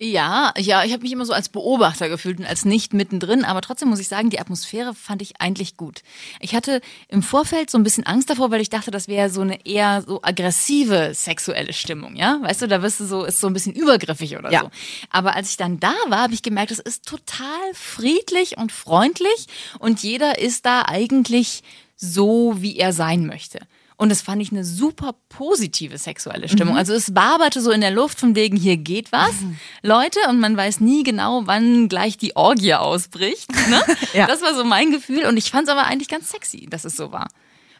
Ja, 0.00 0.52
ja, 0.56 0.84
ich 0.84 0.92
habe 0.92 1.02
mich 1.02 1.10
immer 1.10 1.24
so 1.24 1.32
als 1.32 1.48
Beobachter 1.48 2.08
gefühlt 2.08 2.38
und 2.38 2.46
als 2.46 2.64
nicht 2.64 2.94
mittendrin, 2.94 3.44
aber 3.44 3.60
trotzdem 3.60 3.88
muss 3.88 3.98
ich 3.98 4.06
sagen, 4.06 4.30
die 4.30 4.38
Atmosphäre 4.38 4.94
fand 4.94 5.22
ich 5.22 5.40
eigentlich 5.40 5.76
gut. 5.76 6.02
Ich 6.38 6.54
hatte 6.54 6.80
im 7.08 7.20
Vorfeld 7.20 7.68
so 7.68 7.78
ein 7.78 7.82
bisschen 7.82 8.06
Angst 8.06 8.30
davor, 8.30 8.52
weil 8.52 8.60
ich 8.60 8.70
dachte, 8.70 8.92
das 8.92 9.08
wäre 9.08 9.28
so 9.28 9.40
eine 9.40 9.66
eher 9.66 10.02
so 10.06 10.20
aggressive 10.22 11.14
sexuelle 11.14 11.72
Stimmung, 11.72 12.14
ja? 12.14 12.38
Weißt 12.42 12.62
du, 12.62 12.68
da 12.68 12.80
wirst 12.80 13.00
du 13.00 13.06
so, 13.06 13.24
ist 13.24 13.40
so 13.40 13.48
ein 13.48 13.52
bisschen 13.54 13.74
übergriffig 13.74 14.38
oder 14.38 14.52
Ja. 14.52 14.60
so. 14.60 14.70
Aber 15.10 15.34
als 15.34 15.50
ich 15.50 15.56
dann 15.56 15.80
da 15.80 15.94
war, 16.06 16.22
habe 16.22 16.34
ich 16.34 16.42
gemerkt, 16.42 16.70
es 16.70 16.78
ist 16.78 17.04
total 17.04 17.48
friedlich 17.74 18.56
und 18.56 18.70
freundlich 18.70 19.46
und 19.80 20.04
jeder 20.04 20.38
ist 20.38 20.64
da 20.64 20.82
eigentlich 20.82 21.64
so, 21.96 22.54
wie 22.58 22.76
er 22.76 22.92
sein 22.92 23.26
möchte. 23.26 23.58
Und 24.00 24.10
das 24.10 24.22
fand 24.22 24.40
ich 24.40 24.52
eine 24.52 24.64
super 24.64 25.16
positive 25.28 25.98
sexuelle 25.98 26.48
Stimmung. 26.48 26.74
Mhm. 26.74 26.78
Also 26.78 26.94
es 26.94 27.16
waberte 27.16 27.60
so 27.60 27.72
in 27.72 27.80
der 27.80 27.90
Luft 27.90 28.20
von 28.20 28.36
wegen, 28.36 28.56
hier 28.56 28.76
geht 28.76 29.10
was, 29.10 29.34
Leute, 29.82 30.20
und 30.28 30.38
man 30.38 30.56
weiß 30.56 30.78
nie 30.78 31.02
genau, 31.02 31.42
wann 31.46 31.88
gleich 31.88 32.16
die 32.16 32.36
Orgie 32.36 32.74
ausbricht. 32.74 33.50
Ne? 33.68 33.82
Ja. 34.14 34.26
Das 34.26 34.40
war 34.40 34.54
so 34.54 34.64
mein 34.64 34.90
Gefühl 34.90 35.26
und 35.26 35.36
ich 35.36 35.50
fand 35.50 35.68
es 35.68 35.72
aber 35.72 35.84
eigentlich 35.84 36.08
ganz 36.08 36.30
sexy, 36.30 36.66
dass 36.70 36.84
es 36.84 36.96
so 36.96 37.12
war. 37.12 37.28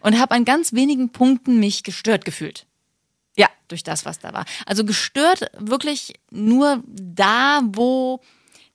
Und 0.01 0.19
habe 0.19 0.35
an 0.35 0.45
ganz 0.45 0.73
wenigen 0.73 1.11
Punkten 1.11 1.59
mich 1.59 1.85
gestört 1.85 2.25
gefühlt. 2.25 2.67
Ja. 3.37 3.49
Durch 3.69 3.83
das, 3.83 4.05
was 4.05 4.19
da 4.19 4.33
war. 4.33 4.45
Also 4.67 4.85
gestört 4.85 5.51
wirklich 5.57 6.15
nur 6.31 6.83
da, 6.87 7.63
wo 7.65 8.21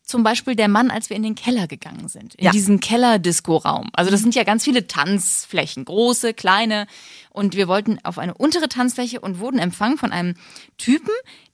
zum 0.03 0.23
Beispiel 0.23 0.55
der 0.55 0.67
Mann, 0.67 0.91
als 0.91 1.09
wir 1.09 1.15
in 1.17 1.23
den 1.23 1.35
Keller 1.35 1.65
gegangen 1.67 2.07
sind, 2.09 2.35
in 2.35 2.45
Ja. 2.45 2.51
diesen 2.51 2.79
Keller-Disco-Raum. 2.79 3.89
Also 3.93 4.11
das 4.11 4.21
sind 4.21 4.35
ja 4.35 4.43
ganz 4.43 4.63
viele 4.65 4.85
Tanzflächen, 4.87 5.85
große, 5.85 6.33
kleine. 6.33 6.87
Und 7.29 7.55
wir 7.55 7.67
wollten 7.67 7.99
auf 8.03 8.17
eine 8.19 8.33
untere 8.33 8.67
Tanzfläche 8.69 9.21
und 9.21 9.39
wurden 9.39 9.59
empfangen 9.59 9.97
von 9.97 10.11
einem 10.11 10.35
Typen, 10.77 11.11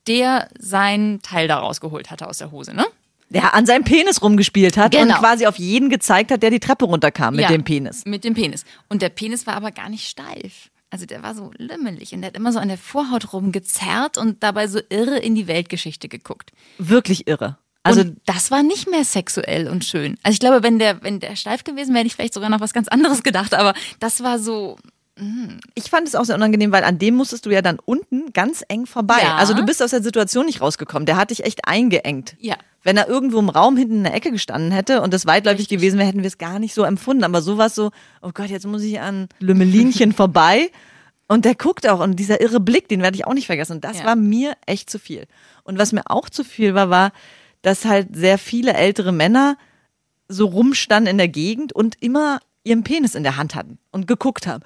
der 0.08 0.50
sein 0.58 1.20
Teil 1.22 1.48
da 1.48 1.60
rausgeholt 1.60 2.10
hatte 2.10 2.28
aus 2.28 2.40
der 2.40 2.52
Hose, 2.52 2.74
ne? 2.74 2.86
Der 3.32 3.54
an 3.54 3.68
seinem 3.68 3.84
Penis 3.84 4.24
rumgespielt 4.24 4.76
hat 4.76 4.92
Genau. 4.94 5.14
und 5.14 5.20
quasi 5.20 5.46
auf 5.46 5.58
jeden 5.60 5.90
gezeigt 5.92 6.32
hat, 6.32 6.42
der 6.42 6.50
die 6.50 6.60
Treppe 6.60 6.86
runterkam 6.86 7.36
mit 7.36 7.44
Ja, 7.44 7.50
dem 7.50 7.64
Penis. 7.64 8.04
Mit 8.06 8.24
dem 8.24 8.34
Penis. 8.34 8.66
Und 8.88 9.04
der 9.04 9.10
Penis 9.10 9.46
war 9.46 9.54
aber 9.54 9.72
gar 9.72 9.88
nicht 9.90 10.08
steif. 10.10 10.72
Also 10.90 11.06
der 11.06 11.22
war 11.22 11.36
so 11.36 11.52
lümmelig 11.56 12.14
und 12.16 12.22
der 12.22 12.30
hat 12.30 12.36
immer 12.36 12.52
so 12.52 12.58
an 12.58 12.70
der 12.70 12.80
Vorhaut 12.80 13.32
rumgezerrt 13.32 14.18
und 14.18 14.42
dabei 14.42 14.68
so 14.68 14.80
irre 14.90 15.20
in 15.20 15.36
die 15.36 15.46
Weltgeschichte 15.46 16.10
geguckt. 16.10 16.52
Wirklich 16.80 17.28
irre. 17.28 17.60
Also 17.84 18.02
und 18.02 18.18
das 18.26 18.52
war 18.52 18.62
nicht 18.64 18.90
mehr 18.90 19.04
sexuell 19.06 19.68
und 19.68 19.86
schön. 19.86 20.18
Also 20.24 20.34
ich 20.34 20.40
glaube, 20.40 20.64
wenn 20.64 20.80
der, 20.80 21.02
wenn 21.04 21.20
der 21.20 21.36
steif 21.36 21.64
gewesen 21.64 21.90
wäre, 21.90 22.00
hätte 22.00 22.08
ich 22.08 22.16
vielleicht 22.16 22.34
sogar 22.34 22.50
noch 22.50 22.60
was 22.60 22.74
ganz 22.74 22.88
anderes 22.88 23.24
gedacht. 23.24 23.54
Aber 23.54 23.74
das 24.00 24.22
war 24.22 24.38
so, 24.40 24.78
ich 25.76 25.90
fand 25.90 26.08
es 26.08 26.16
auch 26.16 26.24
sehr 26.26 26.36
unangenehm, 26.36 26.72
weil 26.72 26.84
an 26.84 26.98
dem 26.98 27.16
musstest 27.16 27.46
du 27.46 27.50
ja 27.52 27.62
dann 27.62 27.80
unten 27.84 28.32
ganz 28.34 28.64
eng 28.68 28.86
vorbei. 28.86 29.20
Ja. 29.22 29.36
Also 29.36 29.54
du 29.54 29.66
bist 29.66 29.82
aus 29.84 29.92
der 29.92 30.02
Situation 30.04 30.46
nicht 30.46 30.62
rausgekommen. 30.62 31.06
Der 31.06 31.18
hat 31.18 31.32
dich 31.32 31.44
echt 31.46 31.68
eingeengt. 31.68 32.36
Ja. 32.40 32.56
Wenn 32.84 32.96
er 32.96 33.10
irgendwo 33.10 33.40
im 33.40 33.50
Raum 33.50 33.76
hinten 33.76 33.98
in 33.98 34.04
der 34.04 34.14
Ecke 34.14 34.32
gestanden 34.32 34.72
hätte 34.72 35.02
und 35.02 35.14
das 35.14 35.26
weitläufig 35.26 35.68
gewesen 35.68 35.98
wäre, 35.98 36.08
hätten 36.08 36.22
wir 36.22 36.28
es 36.28 36.38
gar 36.38 36.60
nicht 36.60 36.74
so 36.74 36.84
empfunden. 36.84 37.24
Aber 37.26 37.42
so 37.42 37.58
war 37.58 37.66
es 37.68 37.76
so, 37.76 37.92
oh 38.22 38.32
Gott, 38.34 38.48
jetzt 38.48 38.66
muss 38.66 38.82
ich 38.84 39.00
an 39.02 39.28
Lümmelinchen 39.40 40.14
vorbei. 40.14 40.72
Und 41.28 41.46
der 41.46 41.56
guckt 41.56 41.88
auch 41.88 42.00
und 42.00 42.16
dieser 42.16 42.42
irre 42.42 42.60
Blick, 42.60 42.88
den 42.88 43.02
werde 43.02 43.16
ich 43.16 43.28
auch 43.28 43.34
nicht 43.34 43.46
vergessen. 43.48 43.74
Und 43.74 43.84
das 43.84 44.00
Ja. 44.00 44.06
war 44.06 44.16
mir 44.16 44.54
echt 44.66 44.90
zu 44.90 44.98
viel. 45.00 45.28
Und 45.64 45.78
was 45.78 45.92
mir 45.92 46.04
auch 46.10 46.30
zu 46.30 46.44
viel 46.44 46.74
war, 46.74 46.90
war, 46.90 47.12
dass 47.62 47.86
halt 47.86 48.16
sehr 48.16 48.38
viele 48.38 48.74
ältere 48.74 49.12
Männer 49.12 49.58
so 50.28 50.46
rumstanden 50.48 51.12
in 51.12 51.18
der 51.18 51.28
Gegend 51.28 51.74
und 51.74 52.02
immer 52.02 52.40
ihren 52.64 52.84
Penis 52.84 53.16
in 53.16 53.24
der 53.24 53.38
Hand 53.38 53.56
hatten 53.56 53.80
und 53.92 54.06
geguckt 54.06 54.46
haben. 54.46 54.64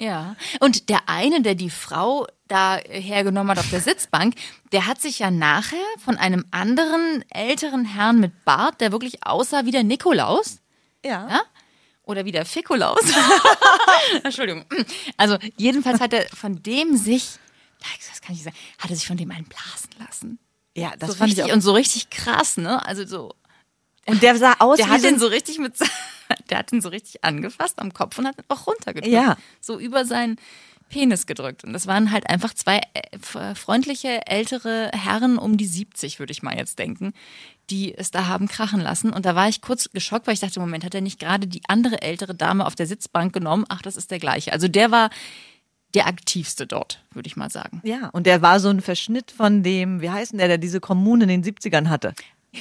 ja. 0.00 0.36
Und 0.60 0.88
der 0.88 1.08
eine, 1.08 1.42
der 1.42 1.54
die 1.54 1.70
Frau 1.70 2.26
da 2.48 2.76
hergenommen 2.88 3.50
hat 3.50 3.58
auf 3.58 3.70
der 3.70 3.80
Sitzbank, 3.80 4.34
der 4.72 4.86
hat 4.86 5.00
sich 5.00 5.18
ja 5.20 5.30
nachher 5.30 5.76
von 6.04 6.16
einem 6.16 6.44
anderen 6.50 7.24
älteren 7.30 7.84
Herrn 7.84 8.20
mit 8.20 8.44
Bart, 8.44 8.80
der 8.80 8.90
wirklich 8.92 9.24
aussah 9.26 9.64
wie 9.64 9.70
der 9.70 9.84
Nikolaus, 9.84 10.58
Ja? 11.04 11.42
Oder 12.02 12.24
wie 12.26 12.32
der 12.32 12.44
Fikolaus. 12.44 13.00
Entschuldigung. 14.24 14.64
Also 15.16 15.38
jedenfalls 15.56 16.00
hat 16.00 16.12
er 16.12 16.26
von 16.28 16.62
dem 16.62 16.96
sich, 16.96 17.38
das 18.10 18.20
kann 18.20 18.34
ich 18.34 18.42
sagen, 18.42 18.56
hat 18.78 18.90
er 18.90 18.96
sich 18.96 19.06
von 19.06 19.16
dem 19.16 19.30
einen 19.30 19.46
blasen 19.46 19.90
lassen. 19.98 20.38
Ja, 20.76 20.92
das 20.98 21.10
so 21.10 21.14
fand 21.16 21.32
ich 21.32 21.38
richtig, 21.38 21.52
auch. 21.52 21.56
und 21.56 21.60
so 21.62 21.72
richtig 21.72 22.10
krass, 22.10 22.56
ne? 22.56 22.84
Also 22.84 23.06
so, 23.06 23.34
Und 24.06 24.22
der 24.22 24.36
sah 24.36 24.54
aus 24.58 24.78
der 24.78 24.86
wie 24.86 24.90
hat 24.90 25.00
so 25.02 25.08
den 25.08 25.18
so 25.18 25.26
richtig 25.26 25.58
mit, 25.58 25.74
der 26.50 26.58
hat 26.58 26.72
ihn 26.72 26.80
so 26.80 26.88
richtig 26.88 27.24
angefasst 27.24 27.78
am 27.78 27.92
Kopf 27.92 28.18
und 28.18 28.26
hat 28.26 28.38
ihn 28.38 28.44
auch 28.48 28.66
runtergedrückt. 28.66 29.12
Ja. 29.12 29.36
So 29.60 29.78
über 29.78 30.04
seinen 30.04 30.36
Penis 30.88 31.26
gedrückt. 31.26 31.64
Und 31.64 31.72
das 31.72 31.86
waren 31.86 32.10
halt 32.10 32.28
einfach 32.28 32.54
zwei 32.54 32.80
äh, 32.94 33.54
freundliche 33.54 34.26
ältere 34.26 34.90
Herren 34.92 35.38
um 35.38 35.56
die 35.56 35.66
70, 35.66 36.18
würde 36.18 36.32
ich 36.32 36.42
mal 36.42 36.56
jetzt 36.56 36.78
denken, 36.78 37.12
die 37.70 37.96
es 37.96 38.10
da 38.10 38.26
haben 38.26 38.48
krachen 38.48 38.80
lassen. 38.80 39.12
Und 39.12 39.26
da 39.26 39.34
war 39.34 39.48
ich 39.48 39.60
kurz 39.60 39.90
geschockt, 39.92 40.26
weil 40.26 40.34
ich 40.34 40.40
dachte, 40.40 40.60
Moment, 40.60 40.84
hat 40.84 40.94
er 40.94 41.00
nicht 41.00 41.18
gerade 41.18 41.46
die 41.46 41.62
andere 41.68 42.02
ältere 42.02 42.34
Dame 42.34 42.66
auf 42.66 42.74
der 42.74 42.86
Sitzbank 42.86 43.32
genommen? 43.32 43.64
Ach, 43.68 43.82
das 43.82 43.96
ist 43.96 44.10
der 44.10 44.18
gleiche. 44.18 44.52
Also 44.52 44.68
der 44.68 44.90
war 44.90 45.10
der 45.94 46.06
aktivste 46.06 46.66
dort, 46.66 47.02
würde 47.12 47.26
ich 47.26 47.36
mal 47.36 47.50
sagen. 47.50 47.80
Ja, 47.84 48.08
und 48.12 48.26
der 48.26 48.42
war 48.42 48.60
so 48.60 48.68
ein 48.68 48.80
Verschnitt 48.80 49.30
von 49.30 49.62
dem, 49.62 50.00
wie 50.00 50.10
heißt 50.10 50.32
denn 50.32 50.38
der, 50.38 50.48
der 50.48 50.58
diese 50.58 50.80
Kommune 50.80 51.24
in 51.24 51.42
den 51.42 51.44
70ern 51.44 51.88
hatte. 51.88 52.14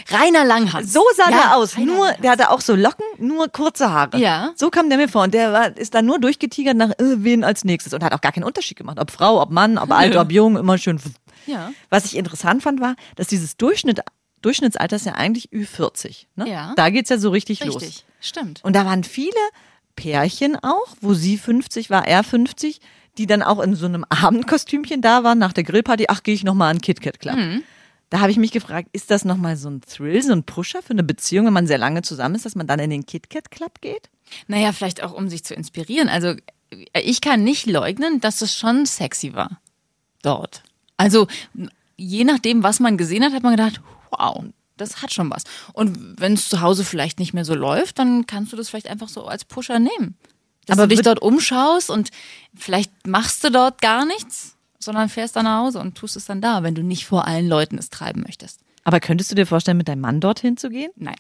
Rainer 0.10 0.44
Langhans. 0.44 0.92
So 0.92 1.04
sah 1.16 1.30
Ja, 1.30 1.38
der 1.38 1.58
aus. 1.58 1.78
Rainer 1.78 1.86
Nur, 1.86 1.98
Langhans. 2.06 2.22
der 2.22 2.32
hatte 2.32 2.50
auch 2.50 2.62
so 2.62 2.76
Locken, 2.76 3.06
nur 3.20 3.48
kurze 3.50 3.92
Haare. 3.92 4.18
Ja. 4.18 4.52
So 4.56 4.70
kam 4.70 4.90
der 4.90 4.98
mir 4.98 5.08
vor. 5.08 5.24
Und 5.24 5.34
der 5.34 5.54
war, 5.54 5.78
ist 5.78 5.94
da 5.94 6.02
nur 6.02 6.20
durchgetigert 6.20 6.76
nach 6.76 6.92
äh, 6.92 7.24
wen 7.24 7.44
als 7.44 7.64
nächstes 7.64 7.94
und 7.94 8.04
hat 8.04 8.14
auch 8.14 8.22
gar 8.22 8.32
keinen 8.32 8.44
Unterschied 8.44 8.78
gemacht. 8.78 8.98
Ob 9.00 9.12
Frau, 9.12 9.42
ob 9.42 9.52
Mann, 9.52 9.78
ob 9.78 9.92
alt, 9.92 10.16
ob 10.16 10.32
jung, 10.32 10.58
immer 10.58 10.78
schön. 10.78 11.00
Ja. 11.46 11.72
Was 11.90 12.06
ich 12.06 12.16
interessant 12.18 12.64
fand, 12.64 12.82
war, 12.82 12.96
dass 13.16 13.28
dieses 13.28 13.58
Durchschnitt, 13.58 14.00
Durchschnittsalter 14.42 14.96
ist 14.96 15.06
ja 15.06 15.14
eigentlich 15.14 15.50
Ü40. 15.52 16.26
Ne? 16.36 16.50
Ja. 16.50 16.74
Da 16.76 16.90
geht's 16.90 17.10
ja 17.10 17.18
so 17.18 17.30
richtig, 17.30 17.64
los. 17.64 17.76
Richtig, 17.82 18.06
stimmt. 18.20 18.64
Und 18.64 18.76
da 18.76 18.86
waren 18.86 19.04
viele 19.04 19.32
Pärchen 19.96 20.56
auch, 20.64 20.88
wo 21.02 21.14
sie 21.14 21.38
50 21.38 21.90
war, 21.90 22.08
er 22.08 22.24
50, 22.24 22.80
die 23.18 23.28
dann 23.28 23.44
auch 23.44 23.60
in 23.60 23.76
so 23.76 23.86
einem 23.86 24.06
Abendkostümchen 24.10 25.02
da 25.02 25.24
waren, 25.24 25.40
nach 25.40 25.54
der 25.54 25.64
Grillparty, 25.64 26.06
ach, 26.10 26.24
gehe 26.24 26.34
ich 26.34 26.44
nochmal 26.44 26.72
an 26.72 26.82
KitKat 26.82 27.20
Club. 27.20 27.38
Da 28.10 28.20
habe 28.20 28.32
ich 28.32 28.38
mich 28.38 28.52
gefragt, 28.52 28.90
ist 28.94 29.10
das 29.10 29.26
nochmal 29.26 29.58
so 29.58 29.70
ein 29.70 29.82
Thrill, 29.82 30.22
so 30.22 30.34
ein 30.34 30.44
Pusher 30.44 30.84
für 30.84 30.92
eine 30.92 31.04
Beziehung, 31.04 31.48
wenn 31.48 31.54
man 31.54 31.68
sehr 31.68 31.80
lange 31.80 32.04
zusammen 32.04 32.36
ist, 32.36 32.46
dass 32.46 32.56
man 32.56 32.68
dann 32.68 32.80
in 32.80 32.90
den 32.92 33.06
KitKat 33.06 33.50
Club 33.50 33.82
geht? 33.82 34.10
Naja, 34.48 34.72
vielleicht 34.72 35.04
auch, 35.04 35.14
um 35.14 35.30
sich 35.30 35.44
zu 35.44 35.56
inspirieren. 35.56 36.10
Also 36.10 36.36
ich 36.94 37.22
kann 37.22 37.44
nicht 37.44 37.66
leugnen, 37.66 38.22
dass 38.22 38.42
es 38.42 38.56
schon 38.56 38.86
sexy 38.86 39.34
war 39.34 39.60
dort. 40.22 40.64
Also 40.98 41.28
je 41.98 42.24
nachdem, 42.24 42.64
was 42.64 42.80
man 42.80 42.98
gesehen 42.98 43.24
hat, 43.24 43.34
hat 43.34 43.44
man 43.44 43.56
gedacht, 43.56 43.82
wow, 44.12 44.44
das 44.78 45.02
hat 45.02 45.14
schon 45.14 45.30
was. 45.30 45.44
Und 45.74 46.20
wenn 46.20 46.34
es 46.34 46.50
zu 46.50 46.62
Hause 46.62 46.84
vielleicht 46.84 47.20
nicht 47.20 47.34
mehr 47.34 47.46
so 47.46 47.54
läuft, 47.54 48.00
dann 48.00 48.26
kannst 48.26 48.54
du 48.54 48.58
das 48.58 48.70
vielleicht 48.70 48.90
einfach 48.90 49.10
so 49.10 49.26
als 49.26 49.46
Pusher 49.46 49.80
nehmen. 49.80 50.18
Dass 50.66 50.78
Aber 50.78 50.88
du 50.88 50.96
dich 50.96 51.04
dort 51.04 51.22
umschaust 51.22 51.90
und 51.90 52.10
vielleicht 52.56 53.08
machst 53.08 53.44
du 53.44 53.52
dort 53.52 53.82
gar 53.82 54.06
nichts, 54.06 54.56
sondern 54.80 55.10
fährst 55.10 55.36
dann 55.36 55.46
nach 55.46 55.60
Hause 55.60 55.80
und 55.80 55.96
tust 55.96 56.16
es 56.16 56.26
dann 56.26 56.42
da, 56.42 56.64
wenn 56.64 56.76
du 56.76 56.84
nicht 56.84 57.06
vor 57.06 57.28
allen 57.28 57.48
Leuten 57.48 57.78
es 57.78 57.90
treiben 57.90 58.22
möchtest. 58.22 58.60
Aber 58.84 59.00
könntest 59.00 59.32
du 59.32 59.36
dir 59.36 59.46
vorstellen, 59.46 59.78
mit 59.78 59.88
deinem 59.88 60.02
Mann 60.02 60.20
dorthin 60.20 60.58
zu 60.58 60.70
gehen? 60.70 60.92
Nein. 60.96 61.16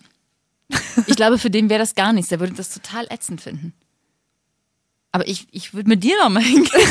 Ich 1.08 1.16
glaube, 1.16 1.38
für 1.38 1.50
den 1.50 1.70
wäre 1.70 1.80
das 1.80 1.96
gar 1.96 2.14
nichts. 2.14 2.30
Der 2.30 2.40
würde 2.40 2.54
das 2.54 2.74
total 2.74 3.06
ätzend 3.10 3.42
finden. 3.42 3.74
Aber 5.13 5.27
ich, 5.27 5.48
ich 5.51 5.74
würde 5.74 5.88
mit 5.88 6.03
dir 6.03 6.17
noch 6.22 6.29
mal 6.29 6.43
hingehen. 6.43 6.70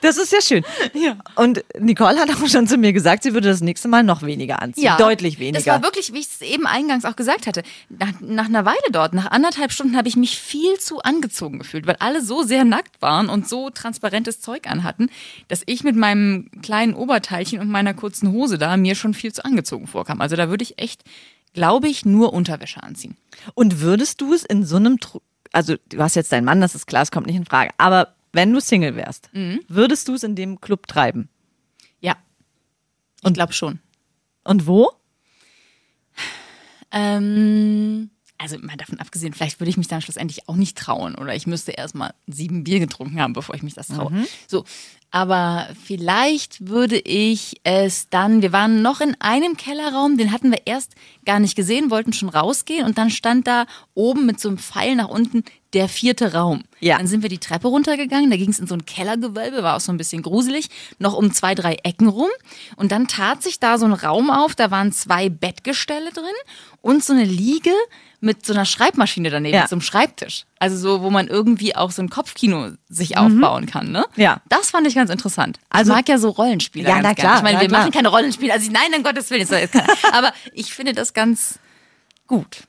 Das 0.00 0.18
ist 0.18 0.32
ja 0.32 0.40
schön. 0.42 0.62
Ja. 0.92 1.16
Und 1.36 1.64
Nicole 1.78 2.18
hat 2.20 2.28
auch 2.30 2.46
schon 2.48 2.66
zu 2.66 2.76
mir 2.76 2.92
gesagt, 2.92 3.22
sie 3.22 3.32
würde 3.32 3.48
das 3.48 3.62
nächste 3.62 3.88
Mal 3.88 4.02
noch 4.02 4.22
weniger 4.22 4.60
anziehen. 4.60 4.84
Deutlich 4.98 5.38
weniger. 5.38 5.58
Das 5.58 5.66
war 5.66 5.82
wirklich, 5.82 6.12
wie 6.12 6.18
ich 6.18 6.26
es 6.26 6.40
eben 6.42 6.66
eingangs 6.66 7.06
auch 7.06 7.16
gesagt 7.16 7.46
hatte, 7.46 7.62
nach, 7.88 8.12
nach 8.20 8.44
einer 8.46 8.66
Weile 8.66 8.76
dort, 8.92 9.14
nach 9.14 9.30
anderthalb 9.30 9.72
Stunden 9.72 9.96
habe 9.96 10.08
ich 10.08 10.16
mich 10.16 10.38
viel 10.38 10.78
zu 10.78 11.00
angezogen 11.00 11.58
gefühlt, 11.58 11.86
weil 11.86 11.96
alle 12.00 12.20
so 12.22 12.42
sehr 12.42 12.64
nackt 12.64 13.00
waren 13.00 13.30
und 13.30 13.48
so 13.48 13.70
transparentes 13.70 14.40
Zeug 14.42 14.66
anhatten, 14.68 15.08
dass 15.48 15.62
ich 15.66 15.84
mit 15.84 15.96
meinem 15.96 16.50
kleinen 16.62 16.94
Oberteilchen 16.94 17.60
und 17.60 17.70
meiner 17.70 17.94
kurzen 17.94 18.32
Hose 18.32 18.58
da 18.58 18.76
mir 18.76 18.94
schon 18.96 19.14
viel 19.14 19.32
zu 19.32 19.42
angezogen 19.44 19.86
vorkam. 19.86 20.20
Also 20.20 20.36
da 20.36 20.50
würde 20.50 20.64
ich 20.64 20.78
echt, 20.78 21.02
glaube 21.54 21.88
ich, 21.88 22.04
nur 22.04 22.34
Unterwäsche 22.34 22.82
anziehen. 22.82 23.16
Und 23.54 23.80
würdest 23.80 24.20
du 24.20 24.34
es 24.34 24.44
in 24.44 24.66
so 24.66 24.76
einem, 24.76 24.96
Tru- 24.96 25.22
also 25.54 25.76
du 25.88 25.98
hast 25.98 26.14
jetzt 26.16 26.32
deinen 26.32 26.44
Mann, 26.44 26.60
das 26.60 26.74
ist 26.74 26.86
klar, 26.86 27.02
es 27.02 27.10
kommt 27.10 27.26
nicht 27.26 27.36
in 27.36 27.46
Frage, 27.46 27.70
aber 27.78 28.14
wenn 28.32 28.52
du 28.52 28.60
Single 28.60 28.96
wärst, 28.96 29.30
Mhm. 29.32 29.60
würdest 29.68 30.08
du 30.08 30.14
es 30.14 30.22
in 30.24 30.34
dem 30.34 30.60
Club 30.60 30.86
treiben? 30.86 31.28
Ja. 32.00 32.16
Ich 33.24 33.32
glaube 33.32 33.52
schon. 33.52 33.78
Und 34.44 34.66
wo? 34.66 34.90
Ähm, 36.90 38.10
also 38.38 38.58
mal 38.58 38.76
davon 38.76 38.98
abgesehen, 38.98 39.32
vielleicht 39.32 39.60
würde 39.60 39.70
ich 39.70 39.76
mich 39.76 39.88
dann 39.88 40.02
schlussendlich 40.02 40.48
auch 40.48 40.56
nicht 40.56 40.76
trauen 40.76 41.14
oder 41.14 41.34
ich 41.34 41.46
müsste 41.46 41.72
erstmal 41.72 42.14
sieben 42.26 42.64
Bier 42.64 42.80
getrunken 42.80 43.20
haben, 43.20 43.32
bevor 43.32 43.54
ich 43.54 43.62
mich 43.62 43.74
das 43.74 43.88
traue. 43.88 44.10
So, 44.48 44.64
aber 45.10 45.68
vielleicht 45.84 46.66
würde 46.66 46.98
ich 46.98 47.60
es 47.62 48.08
dann, 48.08 48.42
wir 48.42 48.52
waren 48.52 48.82
noch 48.82 49.00
in 49.00 49.16
einem 49.20 49.56
Kellerraum, 49.56 50.18
den 50.18 50.32
hatten 50.32 50.50
wir 50.50 50.62
erst 50.64 50.96
gar 51.24 51.38
nicht 51.38 51.54
gesehen, 51.54 51.90
wollten 51.90 52.12
schon 52.12 52.28
rausgehen 52.28 52.84
und 52.84 52.98
dann 52.98 53.10
stand 53.10 53.46
da 53.46 53.66
oben 53.94 54.26
mit 54.26 54.40
so 54.40 54.48
einem 54.48 54.58
Pfeil 54.58 54.96
nach 54.96 55.08
unten 55.08 55.44
der 55.74 55.88
vierte 55.88 56.32
Raum. 56.32 56.62
Ja. 56.80 56.98
Dann 56.98 57.06
sind 57.06 57.22
wir 57.22 57.28
die 57.28 57.38
Treppe 57.38 57.68
runtergegangen, 57.68 58.30
da 58.30 58.36
ging 58.36 58.50
es 58.50 58.58
in 58.58 58.66
so 58.66 58.74
ein 58.74 58.86
Kellergewölbe, 58.86 59.62
war 59.62 59.76
auch 59.76 59.80
so 59.80 59.90
ein 59.92 59.96
bisschen 59.96 60.22
gruselig, 60.22 60.68
noch 60.98 61.14
um 61.14 61.32
zwei, 61.32 61.54
drei 61.54 61.76
Ecken 61.82 62.08
rum. 62.08 62.28
Und 62.76 62.92
dann 62.92 63.08
tat 63.08 63.42
sich 63.42 63.58
da 63.60 63.78
so 63.78 63.84
ein 63.86 63.92
Raum 63.92 64.30
auf, 64.30 64.54
da 64.54 64.70
waren 64.70 64.92
zwei 64.92 65.28
Bettgestelle 65.28 66.12
drin 66.12 66.24
und 66.80 67.02
so 67.04 67.12
eine 67.12 67.24
Liege 67.24 67.72
mit 68.20 68.46
so 68.46 68.52
einer 68.54 68.64
Schreibmaschine 68.64 69.28
daneben, 69.30 69.54
Ja. 69.54 69.64
einem 69.70 69.80
Schreibtisch. 69.82 70.44
Also 70.58 70.76
so, 70.78 71.02
wo 71.02 71.10
man 71.10 71.28
irgendwie 71.28 71.76
auch 71.76 71.90
so 71.90 72.00
ein 72.02 72.08
Kopfkino 72.08 72.70
sich 72.88 73.18
aufbauen 73.18 73.66
kann, 73.66 73.90
ne? 73.92 74.04
Mhm. 74.16 74.22
Ja. 74.22 74.40
Das 74.48 74.70
fand 74.70 74.86
ich 74.86 74.94
ganz 74.94 75.10
interessant. 75.10 75.58
Also- 75.68 75.90
ich 75.92 75.96
mag 75.96 76.08
ja 76.08 76.16
so 76.18 76.30
Rollenspiele. 76.30 76.88
Ja, 76.88 77.00
na 77.02 77.14
klar, 77.14 77.36
Ich 77.38 77.42
meine, 77.42 77.60
wir 77.60 77.68
klar. 77.68 77.80
machen 77.80 77.92
keine 77.92 78.08
Rollenspiele. 78.08 78.52
Also 78.52 78.70
nein, 78.70 78.94
um 78.96 79.02
Gottes 79.02 79.30
Willen. 79.30 79.46
Aber 80.12 80.32
ich 80.54 80.72
finde 80.72 80.92
das 80.94 81.12
ganz 81.12 81.58
gut. 82.26 82.62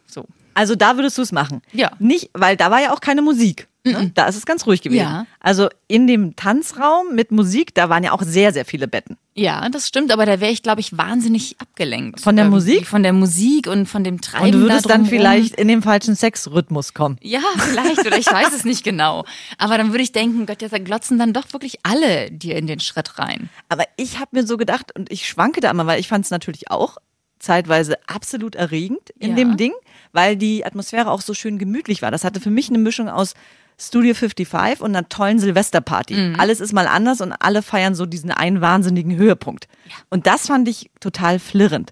So. 0.56 0.60
Also 0.60 0.76
da 0.76 0.96
würdest 0.96 1.18
du 1.18 1.22
es 1.22 1.32
machen. 1.32 1.62
Ja. 1.74 1.92
Nicht, 2.00 2.30
weil 2.34 2.58
da 2.58 2.72
war 2.72 2.82
ja 2.82 2.94
auch 2.94 3.02
keine 3.02 3.22
Musik. 3.22 3.68
Ne? 3.86 4.12
Da 4.16 4.28
ist 4.28 4.36
es 4.36 4.46
ganz 4.46 4.66
ruhig 4.66 4.82
gewesen. 4.82 5.02
Ja. 5.02 5.28
Also 5.40 5.70
in 5.88 6.08
dem 6.08 6.36
Tanzraum 6.36 7.14
mit 7.14 7.32
Musik, 7.32 7.76
da 7.76 7.88
waren 7.88 8.04
ja 8.04 8.14
auch 8.14 8.24
sehr, 8.24 8.52
sehr 8.52 8.66
viele 8.66 8.88
Betten. 8.88 9.18
Ja, 9.36 9.70
das 9.70 9.88
stimmt, 9.88 10.12
aber 10.12 10.26
da 10.26 10.40
wäre 10.40 10.52
ich, 10.52 10.64
glaube 10.64 10.82
ich, 10.82 10.98
wahnsinnig 10.98 11.58
abgelenkt. 11.60 12.22
Von 12.22 12.36
der 12.36 12.46
Irgendwie 12.46 12.56
Musik? 12.56 12.88
Von 12.88 13.04
der 13.04 13.14
Musik 13.14 13.68
und 13.68 13.86
von 13.86 14.04
dem 14.04 14.22
Treiben 14.22 14.46
Und 14.46 14.52
du 14.54 14.60
würdest 14.62 14.86
da 14.86 14.90
dann 14.90 15.06
vielleicht 15.06 15.56
in 15.56 15.68
den 15.68 15.84
falschen 15.84 16.16
Sexrhythmus 16.16 16.94
kommen. 16.94 17.18
Ja, 17.22 17.42
vielleicht, 17.58 18.00
oder 18.08 18.18
ich 18.18 18.32
weiß 18.32 18.54
es 18.56 18.66
nicht 18.66 18.84
genau. 18.84 19.26
Aber 19.58 19.78
dann 19.78 19.92
würde 19.92 20.04
ich 20.04 20.12
denken, 20.12 20.46
Gott, 20.48 20.62
da 20.62 20.80
glotzen 20.80 21.20
dann 21.20 21.34
doch 21.34 21.54
wirklich 21.54 21.80
alle 21.84 22.32
dir 22.32 22.56
in 22.56 22.66
den 22.66 22.80
Schritt 22.80 23.20
rein. 23.20 23.50
Aber 23.70 23.84
ich 23.98 24.20
habe 24.20 24.30
mir 24.32 24.48
so 24.48 24.58
gedacht 24.58 24.96
und 24.96 25.12
ich 25.12 25.28
schwanke 25.28 25.62
da 25.62 25.70
immer, 25.70 25.86
weil 25.86 26.00
ich 26.00 26.08
fand 26.08 26.26
es 26.26 26.32
natürlich 26.32 26.72
auch 26.72 26.98
zeitweise 27.46 27.98
absolut 28.08 28.56
erregend 28.56 29.10
in 29.20 29.30
Ja. 29.32 29.36
dem 29.38 29.58
Ding, 29.58 29.72
weil 30.12 30.36
die 30.36 30.66
Atmosphäre 30.66 31.10
auch 31.12 31.22
so 31.22 31.34
schön 31.34 31.58
gemütlich 31.58 32.02
war. 32.02 32.12
Das 32.12 32.24
hatte 32.24 32.42
für 32.42 32.50
mich 32.52 32.70
eine 32.70 32.78
Mischung 32.80 33.08
aus 33.10 33.34
Studio 33.80 34.14
55 34.14 34.82
und 34.82 34.96
einer 34.96 35.08
tollen 35.10 35.38
Silvesterparty. 35.40 36.36
Alles 36.38 36.60
ist 36.62 36.72
mal 36.74 36.88
anders 36.88 37.20
und 37.22 37.34
alle 37.34 37.62
feiern 37.62 37.94
so 37.94 38.06
diesen 38.06 38.32
einen 38.32 38.62
wahnsinnigen 38.62 39.16
Höhepunkt. 39.18 39.68
Und 40.10 40.28
das 40.28 40.48
fand 40.48 40.68
ich 40.68 40.90
total 41.00 41.40
flirrend. 41.40 41.92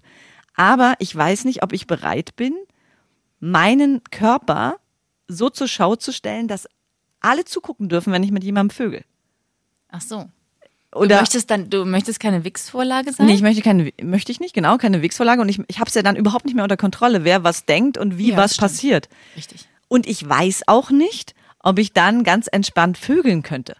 Aber 0.56 0.94
ich 0.98 1.14
weiß 1.14 1.44
nicht, 1.44 1.62
ob 1.62 1.72
ich 1.72 1.86
bereit 1.86 2.36
bin, 2.36 2.54
meinen 3.40 4.02
Körper 4.10 4.76
so 5.28 5.50
zur 5.50 5.68
Schau 5.68 5.96
zu 5.96 6.12
stellen, 6.12 6.48
dass 6.48 6.66
alle 7.20 7.44
zugucken 7.44 7.88
dürfen, 7.88 8.12
wenn 8.12 8.22
ich 8.22 8.30
mit 8.30 8.44
jemandem 8.44 8.74
vögel. 8.74 9.04
Ach 9.88 10.00
so. 10.00 10.26
Oder 10.94 11.16
du 11.16 11.20
möchtest 11.22 11.50
dann, 11.50 11.70
du 11.70 11.84
möchtest 11.84 12.20
keine 12.20 12.44
Wix-Vorlage 12.44 13.12
sein? 13.12 13.26
Nee, 13.26 13.34
ich 13.34 13.42
möchte 13.42 13.62
keine, 13.62 13.92
möchte 14.02 14.32
ich 14.32 14.40
nicht, 14.40 14.54
genau, 14.54 14.78
keine 14.78 15.02
Wix-Vorlage 15.02 15.40
und 15.40 15.48
ich, 15.48 15.60
ich 15.68 15.78
habe 15.80 15.88
es 15.88 15.94
ja 15.94 16.02
dann 16.02 16.16
überhaupt 16.16 16.44
nicht 16.44 16.54
mehr 16.54 16.64
unter 16.64 16.76
Kontrolle, 16.76 17.24
wer 17.24 17.44
was 17.44 17.64
denkt 17.66 17.98
und 17.98 18.18
wie 18.18 18.30
Ja, 18.30 18.36
was 18.36 18.54
stimmt. 18.54 18.60
passiert. 18.62 19.08
Richtig. 19.36 19.66
Und 19.88 20.06
ich 20.06 20.26
weiß 20.28 20.62
auch 20.66 20.90
nicht, 20.90 21.34
ob 21.60 21.78
ich 21.78 21.92
dann 21.92 22.24
ganz 22.24 22.46
entspannt 22.50 22.98
vögeln 22.98 23.42
könnte. 23.42 23.76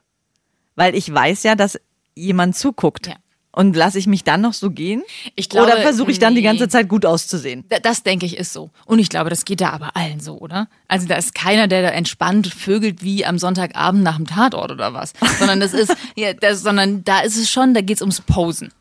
Weil 0.74 0.94
ich 0.94 1.12
weiß 1.12 1.42
ja, 1.44 1.54
dass 1.54 1.78
jemand 2.14 2.56
zuguckt. 2.56 3.06
Ja. 3.06 3.14
Und 3.56 3.76
lasse 3.76 4.00
ich 4.00 4.08
mich 4.08 4.24
dann 4.24 4.40
noch 4.40 4.52
so 4.52 4.70
gehen? 4.72 5.04
Ich 5.36 5.48
glaube, 5.48 5.70
Oder 5.70 5.80
versuche 5.82 6.10
ich 6.10 6.18
dann 6.18 6.34
die 6.34 6.40
nee. 6.40 6.46
ganze 6.48 6.68
Zeit 6.68 6.88
gut 6.88 7.06
auszusehen? 7.06 7.64
Da- 7.68 7.78
Das 7.78 8.02
denke 8.02 8.26
ich 8.26 8.36
ist 8.36 8.52
so. 8.52 8.70
Und 8.84 8.98
ich 8.98 9.08
glaube, 9.08 9.30
das 9.30 9.44
geht 9.44 9.60
da 9.60 9.70
aber 9.70 9.96
allen 9.96 10.18
so, 10.18 10.38
oder? 10.38 10.66
Also 10.88 11.06
da 11.06 11.14
ist 11.14 11.36
keiner, 11.36 11.68
der 11.68 11.82
da 11.82 11.88
entspannt 11.90 12.48
vögelt 12.48 13.04
wie 13.04 13.24
am 13.24 13.38
Sonntagabend 13.38 14.02
nach 14.02 14.16
dem 14.16 14.26
Tatort 14.26 14.72
oder 14.72 14.92
was. 14.92 15.12
Sondern 15.38 15.60
das 15.60 15.72
ist, 15.72 15.94
ja, 16.16 16.32
das, 16.34 16.62
sondern 16.62 17.04
da 17.04 17.20
ist 17.20 17.36
es 17.36 17.48
schon, 17.48 17.74
da 17.74 17.80
geht's 17.80 18.00
ums 18.02 18.20
Posen. 18.22 18.72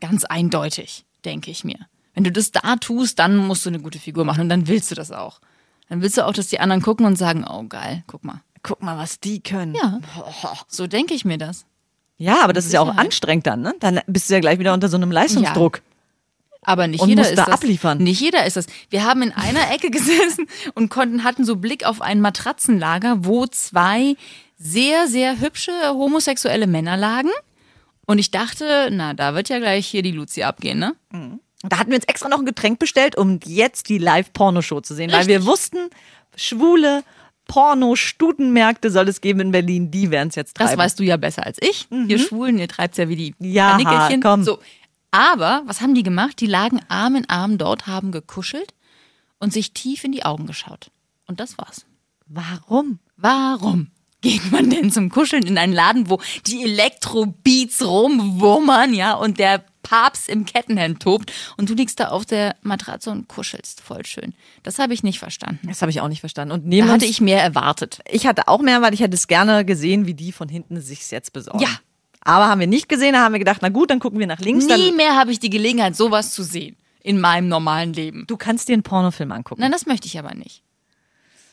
Ganz 0.00 0.24
eindeutig, 0.24 1.06
denke 1.24 1.50
ich 1.50 1.64
mir. 1.64 1.78
Wenn 2.14 2.24
du 2.24 2.30
das 2.30 2.52
da 2.52 2.76
tust, 2.76 3.18
dann 3.18 3.36
musst 3.36 3.64
du 3.64 3.70
eine 3.70 3.80
gute 3.80 3.98
Figur 3.98 4.26
machen 4.26 4.42
und 4.42 4.48
dann 4.50 4.68
willst 4.68 4.90
du 4.90 4.94
das 4.94 5.10
auch. 5.10 5.40
Dann 5.88 6.02
willst 6.02 6.18
du 6.18 6.26
auch, 6.26 6.32
dass 6.34 6.48
die 6.48 6.60
anderen 6.60 6.82
gucken 6.82 7.06
und 7.06 7.16
sagen, 7.16 7.46
oh 7.48 7.62
geil, 7.62 8.04
guck 8.06 8.24
mal. 8.24 8.42
Guck 8.62 8.82
mal, 8.82 8.98
was 8.98 9.20
die 9.20 9.40
können. 9.40 9.74
Ja, 9.74 10.00
so 10.68 10.86
denke 10.86 11.14
ich 11.14 11.24
mir 11.24 11.38
das. 11.38 11.64
Ja, 12.18 12.42
aber 12.42 12.52
das 12.52 12.66
ist 12.66 12.72
ja 12.72 12.80
auch 12.80 12.96
anstrengend 12.96 13.46
dann, 13.46 13.62
ne? 13.62 13.74
Dann 13.80 14.00
bist 14.06 14.28
du 14.28 14.34
ja 14.34 14.40
gleich 14.40 14.58
wieder 14.58 14.74
unter 14.74 14.88
so 14.88 14.96
einem 14.96 15.12
Leistungsdruck. 15.12 15.80
Aber 16.62 16.86
nicht 16.88 17.00
Und 17.00 17.08
jeder 17.08 17.22
ist 17.22 17.38
da 17.38 17.46
das. 17.46 17.54
abliefern. 17.54 17.98
Nicht 17.98 18.20
jeder 18.20 18.44
ist 18.44 18.56
das. 18.56 18.66
Wir 18.90 19.04
haben 19.04 19.22
in 19.22 19.32
einer 19.32 19.70
Ecke 19.74 19.90
gesessen 19.90 20.46
und 20.74 20.90
konnten, 20.90 21.24
hatten 21.24 21.44
so 21.44 21.56
Blick 21.56 21.86
auf 21.86 22.02
ein 22.02 22.20
Matratzenlager, 22.20 23.24
wo 23.24 23.46
zwei 23.46 24.16
sehr, 24.58 25.06
sehr 25.06 25.40
hübsche 25.40 25.72
homosexuelle 25.90 26.66
Männer 26.66 26.96
lagen. 26.96 27.30
Und 28.06 28.18
ich 28.18 28.30
dachte, 28.32 28.88
na, 28.90 29.14
da 29.14 29.34
wird 29.34 29.48
ja 29.48 29.58
gleich 29.60 29.86
hier 29.86 30.02
die 30.02 30.10
Luzi 30.10 30.42
abgehen, 30.42 30.78
ne? 30.78 30.94
Da 31.62 31.78
hatten 31.78 31.90
wir 31.90 31.96
uns 31.96 32.06
extra 32.06 32.28
noch 32.28 32.38
ein 32.40 32.46
Getränk 32.46 32.78
bestellt, 32.78 33.16
um 33.16 33.38
jetzt 33.44 33.88
die 33.88 33.98
Live-Pornoshow 33.98 34.80
zu 34.80 34.94
sehen, 34.94 35.12
weil 35.12 35.26
wir 35.26 35.44
wussten, 35.46 35.78
schwule 36.36 37.02
Porno-Studenmärkte 37.48 38.90
soll 38.90 39.08
es 39.08 39.20
geben 39.20 39.40
in 39.40 39.50
Berlin, 39.50 39.90
die 39.90 40.10
werden 40.12 40.28
es 40.28 40.36
jetzt 40.36 40.58
Das 40.60 40.68
treiben. 40.68 40.78
weißt 40.82 40.98
du 41.00 41.02
ja 41.04 41.16
besser 41.16 41.44
als 41.44 41.58
ich. 41.60 41.88
Ihr 41.90 42.18
Schwulen, 42.20 42.58
ihr 42.58 42.68
treibt's 42.68 42.98
ja 42.98 43.08
wie 43.08 43.16
die 43.16 43.34
Ja, 43.40 43.72
Kanickelchen. 43.72 44.22
komm. 44.22 44.44
So. 44.44 44.58
Aber, 45.10 45.62
was 45.66 45.80
haben 45.80 45.94
die 45.94 46.02
gemacht? 46.02 46.38
Die 46.40 46.46
lagen 46.46 46.80
Arm 46.88 47.16
in 47.16 47.28
Arm 47.28 47.58
dort, 47.58 47.86
haben 47.86 48.12
gekuschelt 48.12 48.74
und 49.40 49.52
sich 49.52 49.72
tief 49.72 50.04
in 50.04 50.12
die 50.12 50.24
Augen 50.24 50.46
geschaut. 50.46 50.90
Und 51.26 51.40
das 51.40 51.58
war's. 51.58 51.84
Warum? 52.26 52.98
Warum 53.16 53.88
geht 54.20 54.50
man 54.52 54.68
denn 54.68 54.90
zum 54.90 55.08
Kuscheln 55.10 55.46
in 55.46 55.56
einen 55.58 55.72
Laden, 55.72 56.10
wo 56.10 56.20
die 56.46 56.62
Elektrobeats 56.64 57.84
rumwummern, 57.86 58.92
ja, 58.92 59.14
und 59.14 59.38
der 59.38 59.64
Papst 59.88 60.28
im 60.28 60.44
Kettenhemd 60.44 61.00
tobt 61.02 61.32
und 61.56 61.70
du 61.70 61.74
liegst 61.74 61.98
da 61.98 62.08
auf 62.08 62.26
der 62.26 62.56
Matratze 62.62 63.10
und 63.10 63.26
kuschelst 63.26 63.80
voll 63.80 64.04
schön. 64.04 64.34
Das 64.62 64.78
habe 64.78 64.92
ich 64.92 65.02
nicht 65.02 65.18
verstanden. 65.18 65.66
Das 65.66 65.80
habe 65.80 65.90
ich 65.90 66.00
auch 66.02 66.08
nicht 66.08 66.20
verstanden. 66.20 66.52
Und 66.52 66.64
Da 66.64 66.68
neben 66.68 66.88
hatte 66.88 67.04
uns, 67.06 67.10
ich 67.10 67.20
mehr 67.22 67.42
erwartet. 67.42 68.00
ich 68.10 68.26
hatte 68.26 68.48
auch 68.48 68.60
mehr, 68.60 68.82
weil 68.82 68.92
ich 68.92 69.00
hätte 69.00 69.14
es 69.14 69.28
gerne 69.28 69.64
gesehen, 69.64 70.06
wie 70.06 70.14
die 70.14 70.32
von 70.32 70.48
hinten 70.48 70.80
sich's 70.80 71.10
jetzt 71.10 71.32
besorgen. 71.32 71.60
Ja. 71.60 71.68
Aber 72.20 72.48
haben 72.48 72.60
wir 72.60 72.66
nicht 72.66 72.88
gesehen, 72.90 73.14
da 73.14 73.20
haben 73.24 73.32
wir 73.32 73.38
gedacht, 73.38 73.60
na 73.62 73.70
gut, 73.70 73.90
dann 73.90 74.00
gucken 74.00 74.18
wir 74.18 74.26
nach 74.26 74.40
links. 74.40 74.66
Nie 74.66 74.92
mehr 74.92 75.16
habe 75.16 75.32
ich 75.32 75.40
die 75.40 75.48
Gelegenheit, 75.50 75.96
sowas 75.96 76.32
zu 76.34 76.42
sehen 76.42 76.76
in 77.02 77.18
meinem 77.20 77.48
normalen 77.48 77.94
Leben. 77.94 78.24
du 78.26 78.36
kannst 78.36 78.68
dir 78.68 78.74
einen 78.74 78.82
Pornofilm 78.82 79.32
angucken. 79.32 79.62
Nein, 79.62 79.72
das 79.72 79.86
möchte 79.86 80.06
ich 80.06 80.18
aber 80.18 80.34
nicht. 80.34 80.62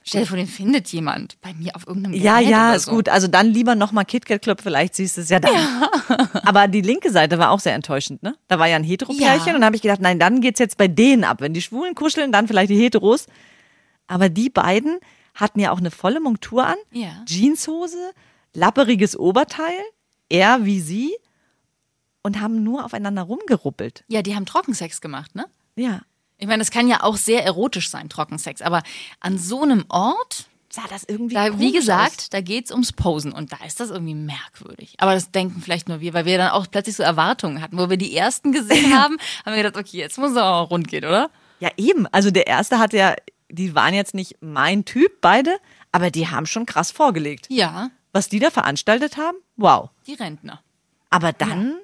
Stell 0.08 0.22
dir 0.22 0.28
vor, 0.28 0.38
den 0.38 0.46
findet 0.48 0.88
jemand 0.90 1.42
bei 1.42 1.54
mir 1.56 1.76
auf 1.76 1.88
irgendeinem 1.88 2.14
ja, 2.14 2.38
Gerät 2.38 2.50
ja, 2.52 2.74
ist 2.76 2.86
so. 2.86 2.92
gut. 2.92 3.10
Also 3.10 3.28
dann 3.28 3.48
lieber 3.48 3.74
nochmal 3.74 4.06
KitKat 4.06 4.42
Club, 4.44 4.62
vielleicht 4.62 4.94
siehst 4.94 5.18
du 5.18 5.22
es 5.22 5.30
ja 5.30 5.40
dann. 5.40 5.52
Aber 6.44 6.68
die 6.68 6.82
linke 6.82 7.12
Seite 7.12 7.40
war 7.40 7.50
auch 7.50 7.60
sehr 7.60 7.74
enttäuschend, 7.74 8.22
ne? 8.22 8.36
Da 8.48 8.60
war 8.60 8.68
ja 8.68 8.76
ein 8.76 8.84
Hetero-Pärchen 8.84 9.48
Ja. 9.48 9.56
und 9.56 9.66
habe 9.66 9.76
ich 9.76 9.82
gedacht, 9.82 10.02
nein, 10.02 10.20
dann 10.20 10.42
geht's 10.42 10.60
jetzt 10.60 10.78
bei 10.78 10.88
denen 10.88 11.24
ab. 11.24 11.42
Wenn 11.42 11.56
die 11.56 11.62
Schwulen 11.62 11.96
kuscheln, 11.96 12.32
dann 12.32 12.48
vielleicht 12.48 12.70
die 12.70 12.80
Heteros. 12.80 13.26
Aber 14.06 14.30
die 14.30 14.52
beiden 14.52 15.00
hatten 15.34 15.60
ja 15.60 15.72
auch 15.72 15.80
eine 15.80 15.90
volle 15.90 16.20
Montur 16.20 16.68
an. 16.68 16.78
Ja. 16.92 17.24
Jeanshose, 17.26 18.12
lapperiges 18.54 19.18
Oberteil, 19.18 19.74
er 20.30 20.66
wie 20.66 20.82
sie 20.82 21.16
und 22.22 22.42
haben 22.42 22.64
nur 22.64 22.86
aufeinander 22.86 23.24
rumgeruppelt. 23.24 24.04
Ja, 24.08 24.22
die 24.22 24.36
haben 24.36 24.46
Trockensex 24.46 25.02
gemacht, 25.02 25.34
ne? 25.34 25.46
Ja. 25.76 26.02
Ich 26.38 26.48
meine, 26.48 26.60
das 26.60 26.72
kann 26.72 26.88
ja 26.88 27.04
auch 27.04 27.18
sehr 27.18 27.46
erotisch 27.46 27.90
sein, 27.90 28.10
Trockensex, 28.10 28.62
aber 28.62 28.84
an 29.20 29.38
so 29.38 29.62
einem 29.62 29.86
Ort, 29.90 30.48
Sah 30.76 30.84
das 30.90 31.06
irgendwie 31.08 31.36
da, 31.36 31.58
wie 31.58 31.72
gesagt, 31.72 32.18
aus. 32.18 32.30
da 32.32 32.42
geht's 32.42 32.70
ums 32.70 32.92
Posen 32.92 33.32
und 33.32 33.54
da 33.54 33.58
ist 33.66 33.80
das 33.80 33.92
irgendwie 33.92 34.14
merkwürdig. 34.14 34.96
Aber 34.98 35.14
das 35.14 35.32
denken 35.32 35.62
vielleicht 35.62 35.88
nur 35.88 36.02
wir, 36.02 36.14
weil 36.14 36.26
wir 36.26 36.38
dann 36.38 36.52
auch 36.52 36.70
plötzlich 36.70 36.98
so 36.98 37.04
Erwartungen 37.04 37.62
hatten, 37.62 37.78
wo 37.78 37.90
wir 37.90 37.96
die 37.96 38.14
ersten 38.14 38.52
gesehen 38.52 38.94
haben, 39.00 39.16
haben 39.46 39.56
wir 39.56 39.64
gedacht, 39.64 39.78
okay, 39.78 39.98
jetzt 39.98 40.18
muss 40.18 40.32
es 40.32 40.38
auch 40.38 40.70
rund 40.70 40.90
gehen, 40.90 41.06
oder? 41.06 41.30
Ja, 41.62 41.70
eben. 41.78 42.08
Also 42.08 42.30
der 42.30 42.48
erste 42.48 42.78
hatte 42.78 42.98
ja, 42.98 43.16
die 43.50 43.74
waren 43.74 43.94
jetzt 43.94 44.14
nicht 44.14 44.36
mein 44.42 44.84
Typ, 44.84 45.22
beide, 45.22 45.58
aber 45.94 46.12
die 46.12 46.28
haben 46.28 46.46
schon 46.46 46.66
krass 46.66 46.92
vorgelegt. 46.92 47.48
Ja, 47.50 47.90
Was 48.12 48.28
die 48.28 48.40
da 48.40 48.52
veranstaltet 48.52 49.16
haben, 49.16 49.38
wow. 49.56 49.92
die 50.08 50.16
Rentner. 50.16 50.62
Aber 51.10 51.32
dann 51.32 51.78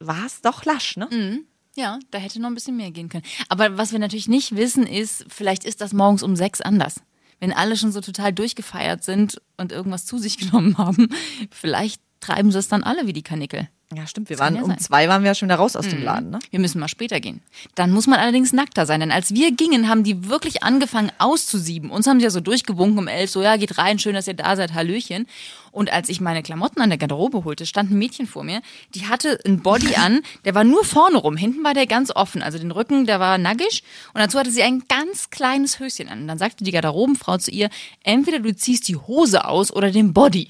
war 0.00 0.26
es 0.26 0.40
doch 0.40 0.64
lasch, 0.64 0.96
ne? 0.96 1.44
Ja, 1.74 1.98
da 2.10 2.18
hätte 2.18 2.40
noch 2.40 2.48
ein 2.48 2.54
bisschen 2.54 2.76
mehr 2.76 2.90
gehen 2.90 3.08
können. 3.08 3.24
Aber 3.48 3.78
was 3.78 3.92
wir 3.92 3.98
natürlich 3.98 4.28
nicht 4.28 4.56
wissen, 4.56 4.86
ist, 4.86 5.24
vielleicht 5.28 5.64
ist 5.64 5.80
das 5.80 5.92
morgens 5.92 6.22
um 6.22 6.36
sechs 6.36 6.60
anders. 6.60 7.00
Wenn 7.40 7.52
alle 7.52 7.76
schon 7.76 7.92
so 7.92 8.00
total 8.00 8.32
durchgefeiert 8.32 9.02
sind 9.02 9.40
und 9.56 9.72
irgendwas 9.72 10.04
zu 10.04 10.18
sich 10.18 10.38
genommen 10.38 10.76
haben, 10.78 11.08
vielleicht 11.50 12.02
treiben 12.20 12.52
sie 12.52 12.58
es 12.58 12.68
dann 12.68 12.84
alle 12.84 13.06
wie 13.06 13.12
die 13.12 13.22
Kanickel. 13.22 13.68
Ja, 13.94 14.06
stimmt. 14.06 14.28
Wir 14.28 14.36
Das 14.36 14.44
waren 14.44 14.54
ja 14.54 14.62
um 14.62 14.68
sein. 14.68 14.76
Mhm. 14.78 14.82
zwei 14.82 15.08
waren 15.08 15.22
wir 15.22 15.28
ja 15.28 15.34
schon 15.34 15.48
wieder 15.48 15.56
raus 15.56 15.76
aus 15.76 15.88
dem 15.88 16.02
Laden, 16.02 16.30
ne? 16.30 16.38
Wir 16.50 16.60
müssen 16.60 16.78
mal 16.78 16.88
später 16.88 17.20
gehen. 17.20 17.40
Dann 17.74 17.90
muss 17.90 18.06
man 18.06 18.18
allerdings 18.18 18.52
nackter 18.52 18.86
sein, 18.86 19.00
denn 19.00 19.10
als 19.10 19.34
wir 19.34 19.52
gingen, 19.52 19.88
haben 19.88 20.04
die 20.04 20.28
wirklich 20.28 20.62
angefangen 20.62 21.10
auszusieben. 21.18 21.90
Uns 21.90 22.06
haben 22.06 22.18
sie 22.20 22.24
ja 22.24 22.30
so 22.30 22.40
durchgewunken 22.40 22.98
um 22.98 23.08
elf, 23.08 23.30
so 23.30 23.42
ja, 23.42 23.56
geht 23.56 23.78
rein, 23.78 23.98
schön, 23.98 24.14
dass 24.14 24.26
ihr 24.26 24.34
da 24.34 24.56
seid, 24.56 24.74
Hallöchen. 24.74 25.26
Und 25.72 25.92
als 25.92 26.08
ich 26.08 26.20
meine 26.20 26.42
Klamotten 26.42 26.80
an 26.80 26.90
der 26.90 26.98
Garderobe 26.98 27.44
holte, 27.44 27.66
stand 27.66 27.90
ein 27.90 27.98
Mädchen 27.98 28.26
vor 28.26 28.44
mir, 28.44 28.60
die 28.94 29.06
hatte 29.06 29.38
ein 29.44 29.60
Body 29.60 29.94
an, 29.96 30.20
der 30.44 30.54
war 30.54 30.64
nur 30.64 30.84
vorne 30.84 31.16
rum, 31.16 31.36
hinten 31.36 31.64
war 31.64 31.74
der 31.74 31.86
ganz 31.86 32.10
offen, 32.14 32.42
also 32.42 32.58
den 32.58 32.70
Rücken, 32.70 33.06
der 33.06 33.20
war 33.20 33.38
nackig 33.38 33.82
und 34.14 34.20
dazu 34.20 34.38
hatte 34.38 34.50
sie 34.50 34.62
ein 34.62 34.82
ganz 34.88 35.30
kleines 35.30 35.80
Höschen 35.80 36.08
an. 36.08 36.22
Und 36.22 36.28
dann 36.28 36.38
sagte 36.38 36.64
die 36.64 36.72
Garderobenfrau 36.72 37.38
zu 37.38 37.50
ihr, 37.50 37.70
entweder 38.02 38.38
du 38.38 38.54
ziehst 38.54 38.88
die 38.88 38.96
Hose 38.96 39.44
aus 39.46 39.72
oder 39.72 39.90
den 39.90 40.12
Body. 40.12 40.48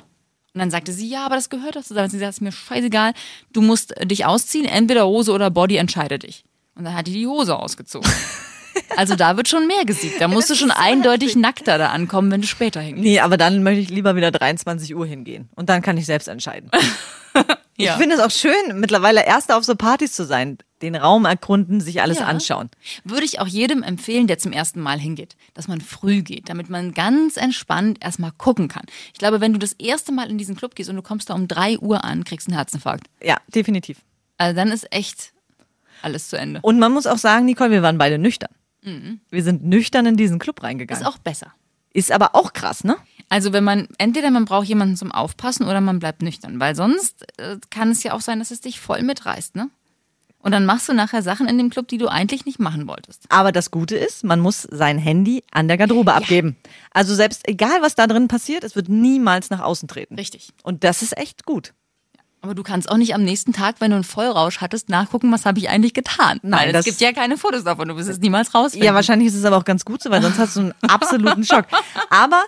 Und 0.55 0.59
dann 0.59 0.71
sagte 0.71 0.93
sie, 0.93 1.09
ja, 1.09 1.25
aber 1.25 1.37
das 1.37 1.49
gehört 1.49 1.77
doch 1.77 1.83
zusammen. 1.83 2.11
Sie 2.11 2.19
sagt, 2.19 2.31
es 2.31 2.37
ist 2.37 2.43
mir 2.43 2.53
scheißegal, 2.53 3.15
du 3.53 3.63
musst 3.63 3.97
äh, 3.97 4.07
dich 4.07 4.27
ausziehen, 4.27 4.67
entweder 4.67 5.07
Hose 5.07 5.33
oder 5.33 5.51
Body, 5.51 5.77
entscheide 5.77 6.19
dich. 6.19 6.45
Und 6.75 6.85
dann 6.85 6.95
hat 6.95 7.07
die 7.07 7.13
die 7.13 7.27
Hose 7.27 7.57
ausgezogen. 7.57 8.11
Also 8.97 9.17
da 9.17 9.37
wird 9.37 9.49
schon 9.49 9.67
mehr 9.67 9.85
gesiebt. 9.85 10.19
Da 10.19 10.29
musst 10.29 10.49
du 10.49 10.55
schon 10.55 10.71
eindeutig 10.71 11.37
nackter 11.37 11.77
da 11.77 11.89
ankommen, 11.89 12.31
wenn 12.31 12.41
du 12.41 12.47
später 12.47 12.81
hingehst. 12.81 13.05
Nee, 13.05 13.21
aber 13.21 13.37
dann 13.37 13.63
möchte 13.63 13.81
ich 13.81 13.91
lieber 13.91 14.17
wieder 14.17 14.31
23 14.31 14.95
Uhr 14.95 15.07
hingehen. 15.07 15.51
Und 15.55 15.69
dann 15.69 15.83
kann 15.83 15.99
ich 15.99 16.07
selbst 16.07 16.29
entscheiden. 16.29 16.71
Ich 17.83 17.89
Ja. 17.89 17.97
finde 17.97 18.17
es 18.17 18.21
auch 18.23 18.31
schön, 18.31 18.79
mittlerweile 18.81 19.25
Erster 19.27 19.57
auf 19.57 19.65
so 19.65 19.75
Partys 19.75 20.13
zu 20.13 20.25
sein. 20.25 20.59
Den 20.83 20.95
Raum 20.97 21.25
erkunden, 21.25 21.81
sich 21.81 22.01
alles 22.03 22.19
Ja. 22.19 22.27
anschauen. 22.27 22.71
Würde 23.05 23.25
ich 23.25 23.41
auch 23.41 23.47
jedem 23.47 23.83
empfehlen, 23.83 24.27
der 24.27 24.39
zum 24.39 24.53
ersten 24.53 24.81
Mal 24.81 24.99
hingeht, 24.99 25.37
dass 25.55 25.69
man 25.69 25.81
früh 25.81 26.23
geht, 26.23 26.49
damit 26.49 26.71
man 26.71 26.93
ganz 26.93 27.37
entspannt 27.37 27.99
erstmal 28.03 28.33
gucken 28.33 28.69
kann. 28.69 28.85
Ich 29.13 29.19
glaube, 29.19 29.41
wenn 29.41 29.53
du 29.53 29.59
das 29.59 29.75
erste 29.75 30.11
Mal 30.13 30.29
in 30.31 30.39
diesen 30.39 30.57
Club 30.57 30.75
gehst 30.75 30.91
und 30.91 30.97
du 30.97 31.03
kommst 31.03 31.31
da 31.31 31.35
um 31.35 31.47
drei 31.49 31.79
Uhr 31.79 32.03
an, 32.05 32.25
kriegst 32.25 32.47
du 32.49 32.51
einen 32.53 32.59
Herzinfarkt. 32.59 33.07
Ja, 33.23 33.37
definitiv. 33.55 33.99
Also 34.39 34.57
dann 34.57 34.71
ist 34.73 34.93
echt 34.93 35.33
alles 36.03 36.29
zu 36.29 36.37
Ende. 36.37 36.61
Und 36.63 36.79
man 36.81 36.91
muss 36.93 37.07
auch 37.07 37.19
sagen, 37.19 37.45
Nicole, 37.47 37.71
wir 37.71 37.83
waren 37.83 37.99
beide 37.99 38.19
nüchtern. 38.19 38.51
Wir 39.31 39.43
sind 39.45 39.65
nüchtern 39.65 40.07
in 40.07 40.17
diesen 40.17 40.41
Club 40.41 40.63
reingegangen. 40.65 41.01
Mhm. 41.01 41.07
Ist 41.09 41.15
auch 41.15 41.19
besser. 41.19 41.53
Ist 41.95 42.11
aber 42.11 42.35
auch 42.35 42.53
krass, 42.55 42.83
ne? 42.83 42.97
Also 43.33 43.55
wenn 43.55 43.65
man, 43.65 43.89
entweder 43.97 44.31
man 44.31 44.45
braucht 44.45 44.67
jemanden 44.67 44.95
zum 44.95 45.11
Aufpassen 45.11 45.65
oder 45.65 45.81
man 45.81 45.99
bleibt 45.99 46.21
nüchtern, 46.21 46.61
weil 46.61 46.77
sonst 46.77 47.25
äh, 47.39 47.57
kann 47.71 47.91
es 47.91 48.03
ja 48.03 48.13
auch 48.13 48.21
sein, 48.21 48.39
dass 48.39 48.51
es 48.51 48.61
dich 48.61 48.79
voll 48.79 49.03
mitreißt, 49.03 49.57
ne? 49.57 49.71
Und 50.41 50.53
dann 50.53 50.67
machst 50.67 50.91
du 50.91 50.93
nachher 50.93 51.23
Sachen 51.23 51.49
in 51.49 51.57
dem 51.57 51.71
Club, 51.71 51.89
die 51.89 51.97
du 51.97 52.09
eigentlich 52.09 52.45
nicht 52.45 52.59
machen 52.59 52.87
wolltest. 52.87 53.25
Aber 53.31 53.51
das 53.51 53.71
Gute 53.71 53.97
ist, 53.97 54.23
man 54.23 54.39
muss 54.39 54.69
sein 54.71 54.99
Handy 54.99 55.45
an 55.51 55.67
der 55.67 55.79
Garderobe 55.79 56.13
abgeben. 56.13 56.57
Also 56.91 57.15
selbst 57.15 57.49
egal, 57.49 57.81
was 57.81 57.95
da 57.95 58.07
drin 58.07 58.29
passiert, 58.29 58.65
es 58.65 58.77
wird 58.77 58.91
niemals 58.91 59.49
nach 59.49 59.61
außen 59.61 59.89
treten. 59.89 60.17
Richtig. 60.17 60.51
Und 60.63 60.85
das 60.85 61.01
ist 61.01 61.17
echt 61.17 61.47
gut. 61.47 61.73
Aber 62.43 62.57
du 62.57 62.65
kannst 62.65 62.91
auch 62.91 62.97
nicht 62.97 63.15
am 63.15 63.23
nächsten 63.23 63.53
Tag, 63.53 63.77
wenn 63.79 63.93
du 63.93 63.95
einen 63.95 64.05
Vollrausch 64.05 64.61
hattest, 64.61 64.89
nachgucken, 64.89 65.31
was 65.31 65.47
habe 65.47 65.61
ich 65.61 65.69
eigentlich 65.69 65.95
getan. 65.95 66.41
Nein, 66.43 66.69
Weil 66.69 66.75
es 66.75 66.85
gibt 66.85 67.01
ja 67.01 67.13
keine 67.13 67.39
Fotos 67.39 67.63
davon, 67.63 67.87
du 67.87 67.97
wirst 67.97 68.09
es 68.09 68.19
niemals 68.19 68.53
rausfinden. 68.53 68.85
Ja, 68.85 68.95
wahrscheinlich 68.95 69.29
ist 69.29 69.37
es 69.37 69.45
aber 69.45 69.57
auch 69.57 69.65
ganz 69.65 69.85
gut 69.85 70.03
so, 70.03 70.11
weil 70.11 70.21
sonst 70.21 70.39
hast 70.39 70.57
du 70.57 70.61
einen 70.61 70.75
absoluten 70.83 71.45
Schock. 71.45 71.67
Aber 72.11 72.43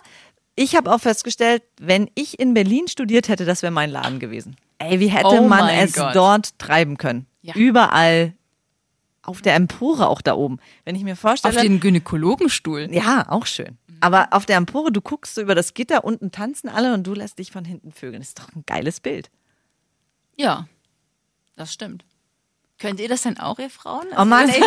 ich 0.57 0.77
habe 0.77 0.93
auch 0.93 1.01
festgestellt, 1.01 1.63
wenn 1.81 2.11
ich 2.15 2.39
in 2.39 2.55
Berlin 2.55 2.89
studiert 2.89 3.29
hätte, 3.29 3.45
das 3.45 3.63
wäre 3.63 3.73
mein 3.73 3.91
Laden 3.91 4.19
gewesen. 4.21 4.57
Ey, 4.79 5.01
wie 5.01 5.09
hätte 5.09 5.27
Oh 5.29 5.49
man 5.49 5.69
es 5.69 5.95
Gott. 5.95 6.15
dort 6.15 6.59
treiben 6.59 6.97
können? 6.99 7.27
Ja. 7.43 7.55
Überall. 7.55 8.35
Auf 9.23 9.41
der 9.41 9.55
Empore 9.55 10.09
auch 10.09 10.21
da 10.21 10.35
oben. 10.35 10.59
Wenn 10.85 10.97
ich 10.97 11.03
mir 11.03 11.15
Auf 11.15 11.21
vorstelle. 11.21 11.63
den 11.63 11.81
Gynäkologenstuhl. 11.81 12.89
ja, 12.93 13.25
auch 13.31 13.47
schön. 13.47 13.79
Aber 14.01 14.29
auf 14.33 14.45
der 14.45 14.57
Empore, 14.59 14.93
du 14.93 15.01
guckst 15.01 15.35
so 15.35 15.41
über 15.41 15.55
das 15.55 15.73
Gitter, 15.73 16.05
unten 16.05 16.31
tanzen 16.31 16.69
alle 16.69 16.93
und 16.93 17.07
du 17.07 17.15
lässt 17.15 17.39
dich 17.39 17.51
von 17.51 17.65
hinten 17.65 17.91
vögeln. 17.91 18.21
Das 18.21 18.29
ist 18.29 18.39
doch 18.39 18.53
ein 18.55 18.65
geiles 18.67 19.01
Bild. 19.01 19.31
Ja, 20.37 20.67
das 21.57 21.73
stimmt. 21.73 22.05
Könnt 22.85 23.01
ihr 23.01 23.09
das 23.09 23.23
denn 23.23 23.39
auch, 23.41 23.59
ihr 23.59 23.71
Frauen? 23.71 24.05
Oh 24.15 24.27
Mann, 24.27 24.47
ey. 24.51 24.61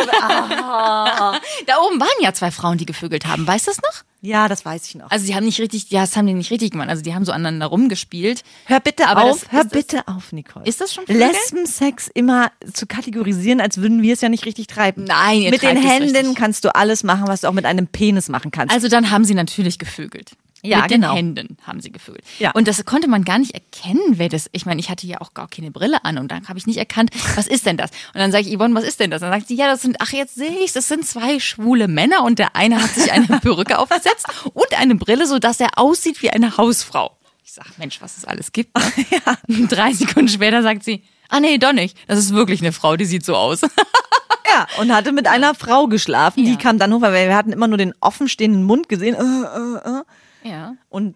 Da 1.67 1.77
oben 1.85 1.99
waren 1.99 2.09
ja 2.21 2.33
zwei 2.33 2.49
Frauen, 2.49 2.77
die 2.79 2.85
gevögelt 2.87 3.27
haben. 3.27 3.45
Weißt 3.45 3.67
du 3.67 3.71
das 3.71 3.77
noch? 3.81 4.03
Ja, 4.21 4.47
das 4.47 4.65
weiß 4.65 4.87
ich 4.87 4.95
noch. 4.95 5.11
Also 5.11 5.27
die 5.27 5.35
haben 5.35 5.45
nicht 5.45 5.59
richtig, 5.59 5.91
ja, 5.91 6.01
das 6.01 6.17
haben 6.17 6.25
die 6.25 6.33
nicht 6.33 6.49
richtig 6.49 6.71
gemacht. 6.71 6.89
Also 6.89 7.03
die 7.03 7.13
haben 7.13 7.25
so 7.25 7.31
aneinander 7.31 7.67
rumgespielt. 7.67 8.41
Hör 8.65 8.79
bitte 8.79 9.07
Aber 9.07 9.25
auf, 9.25 9.41
das- 9.41 9.51
hör 9.51 9.63
das- 9.63 9.71
bitte 9.71 10.07
auf, 10.07 10.31
Nicole. 10.31 10.65
Ist 10.65 10.81
das 10.81 10.93
schon 10.95 11.05
Vögeln? 11.05 11.29
Lesbensex 11.29 12.07
immer 12.13 12.51
zu 12.73 12.87
kategorisieren, 12.87 13.61
als 13.61 13.77
würden 13.77 14.01
wir 14.01 14.13
es 14.13 14.21
ja 14.21 14.29
nicht 14.29 14.45
richtig 14.45 14.65
treiben. 14.65 15.03
Nein, 15.03 15.41
ihr 15.41 15.51
Mit 15.51 15.61
den 15.61 15.77
Händen 15.77 16.15
richtig. 16.15 16.35
kannst 16.35 16.65
du 16.65 16.73
alles 16.75 17.03
machen, 17.03 17.27
was 17.27 17.41
du 17.41 17.47
auch 17.49 17.53
mit 17.53 17.65
einem 17.65 17.85
Penis 17.87 18.29
machen 18.29 18.49
kannst. 18.49 18.73
Also 18.73 18.87
dann 18.89 19.11
haben 19.11 19.25
sie 19.25 19.35
natürlich 19.35 19.77
gevögelt. 19.77 20.31
Ja, 20.67 20.81
Mit 20.81 20.89
genau. 20.89 21.09
den 21.09 21.15
Händen 21.35 21.57
haben 21.65 21.81
sie 21.81 21.91
gevögelt. 21.91 22.23
Ja. 22.39 22.51
Und 22.51 22.67
das 22.67 22.83
konnte 22.85 23.07
man 23.07 23.23
gar 23.23 23.39
nicht 23.39 23.53
erkennen, 23.53 24.01
wer 24.11 24.29
das. 24.29 24.49
Ich 24.51 24.65
meine, 24.65 24.79
ich 24.79 24.89
hatte 24.89 25.07
ja 25.07 25.21
auch 25.21 25.33
gar 25.33 25.47
keine 25.47 25.71
Brille 25.71 26.03
an 26.05 26.17
und 26.17 26.29
dann 26.31 26.47
habe 26.49 26.59
ich 26.59 26.67
nicht 26.67 26.77
erkannt, 26.77 27.11
was 27.35 27.47
ist 27.47 27.65
denn 27.65 27.77
das? 27.77 27.89
Und 28.13 28.19
dann 28.19 28.31
sage 28.31 28.47
ich, 28.47 28.57
Yvonne, 28.57 28.75
was 28.75 28.83
ist 28.83 28.99
denn 28.99 29.11
das? 29.11 29.21
Dann 29.21 29.31
sagt 29.31 29.47
sie, 29.47 29.55
ja, 29.55 29.67
das 29.67 29.81
sind, 29.81 29.97
ach, 29.99 30.11
jetzt 30.11 30.35
sehe 30.35 30.59
ich 30.63 30.73
das 30.73 30.87
sind 30.87 31.05
zwei 31.05 31.39
schwule 31.39 31.87
Männer 31.87 32.23
und 32.23 32.39
der 32.39 32.55
eine 32.55 32.81
hat 32.81 32.89
sich 32.93 33.11
eine 33.11 33.25
Perücke 33.41 33.79
aufgesetzt 33.79 34.27
und 34.53 34.77
eine 34.79 34.95
Brille, 34.95 35.25
sodass 35.27 35.59
er 35.59 35.77
aussieht 35.77 36.21
wie 36.21 36.29
eine 36.29 36.57
Hausfrau. 36.57 37.17
Ich 37.45 37.53
sag, 37.53 37.77
Mensch, 37.77 38.01
was 38.01 38.17
es 38.17 38.25
alles 38.25 38.51
gibt. 38.51 38.75
Ne? 38.77 39.67
Drei 39.69 39.93
Sekunden 39.93 40.27
später 40.29 40.61
sagt 40.61 40.83
sie, 40.83 41.03
ah 41.29 41.39
nee, 41.39 41.57
doch 41.57 41.73
nicht. 41.73 41.97
Das 42.07 42.19
ist 42.19 42.33
wirklich 42.33 42.61
eine 42.61 42.71
Frau, 42.73 42.97
die 42.97 43.05
sieht 43.05 43.23
so 43.25 43.35
aus. 43.35 43.61
ja, 44.47 44.67
und 44.79 44.93
hatte 44.93 45.11
mit 45.11 45.27
einer 45.27 45.55
Frau 45.55 45.87
geschlafen. 45.87 46.43
Die 46.43 46.51
Ja. 46.51 46.57
kam 46.57 46.77
dann 46.77 46.93
hoch, 46.93 47.01
weil 47.01 47.13
wir 47.27 47.35
hatten 47.35 47.51
immer 47.53 47.67
nur 47.67 47.77
den 47.77 47.93
offenstehenden 48.01 48.63
Mund 48.63 48.89
gesehen. 48.89 49.15
Äh, 49.15 49.19
äh, 49.19 49.99
äh. 49.99 50.03
Ja. 50.43 50.75
Und 50.89 51.15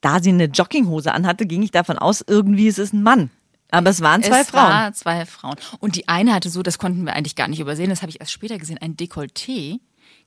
da 0.00 0.22
sie 0.22 0.30
eine 0.30 0.44
Jogginghose 0.44 1.12
anhatte, 1.12 1.46
ging 1.46 1.62
ich 1.62 1.70
davon 1.70 1.98
aus, 1.98 2.24
irgendwie 2.26 2.66
ist 2.66 2.78
es 2.78 2.92
ein 2.92 3.02
Mann. 3.02 3.30
Aber 3.70 3.90
es 3.90 4.00
waren 4.00 4.22
zwei 4.22 4.40
es 4.40 4.50
Frauen. 4.50 4.70
War 4.70 4.92
zwei 4.92 5.26
Frauen. 5.26 5.56
Und 5.80 5.96
die 5.96 6.08
eine 6.08 6.34
hatte 6.34 6.50
so, 6.50 6.62
das 6.62 6.78
konnten 6.78 7.04
wir 7.06 7.14
eigentlich 7.14 7.36
gar 7.36 7.48
nicht 7.48 7.60
übersehen, 7.60 7.90
das 7.90 8.02
habe 8.02 8.10
ich 8.10 8.20
erst 8.20 8.32
später 8.32 8.58
gesehen, 8.58 8.78
ein 8.78 8.96
Dekolleté. 8.96 9.80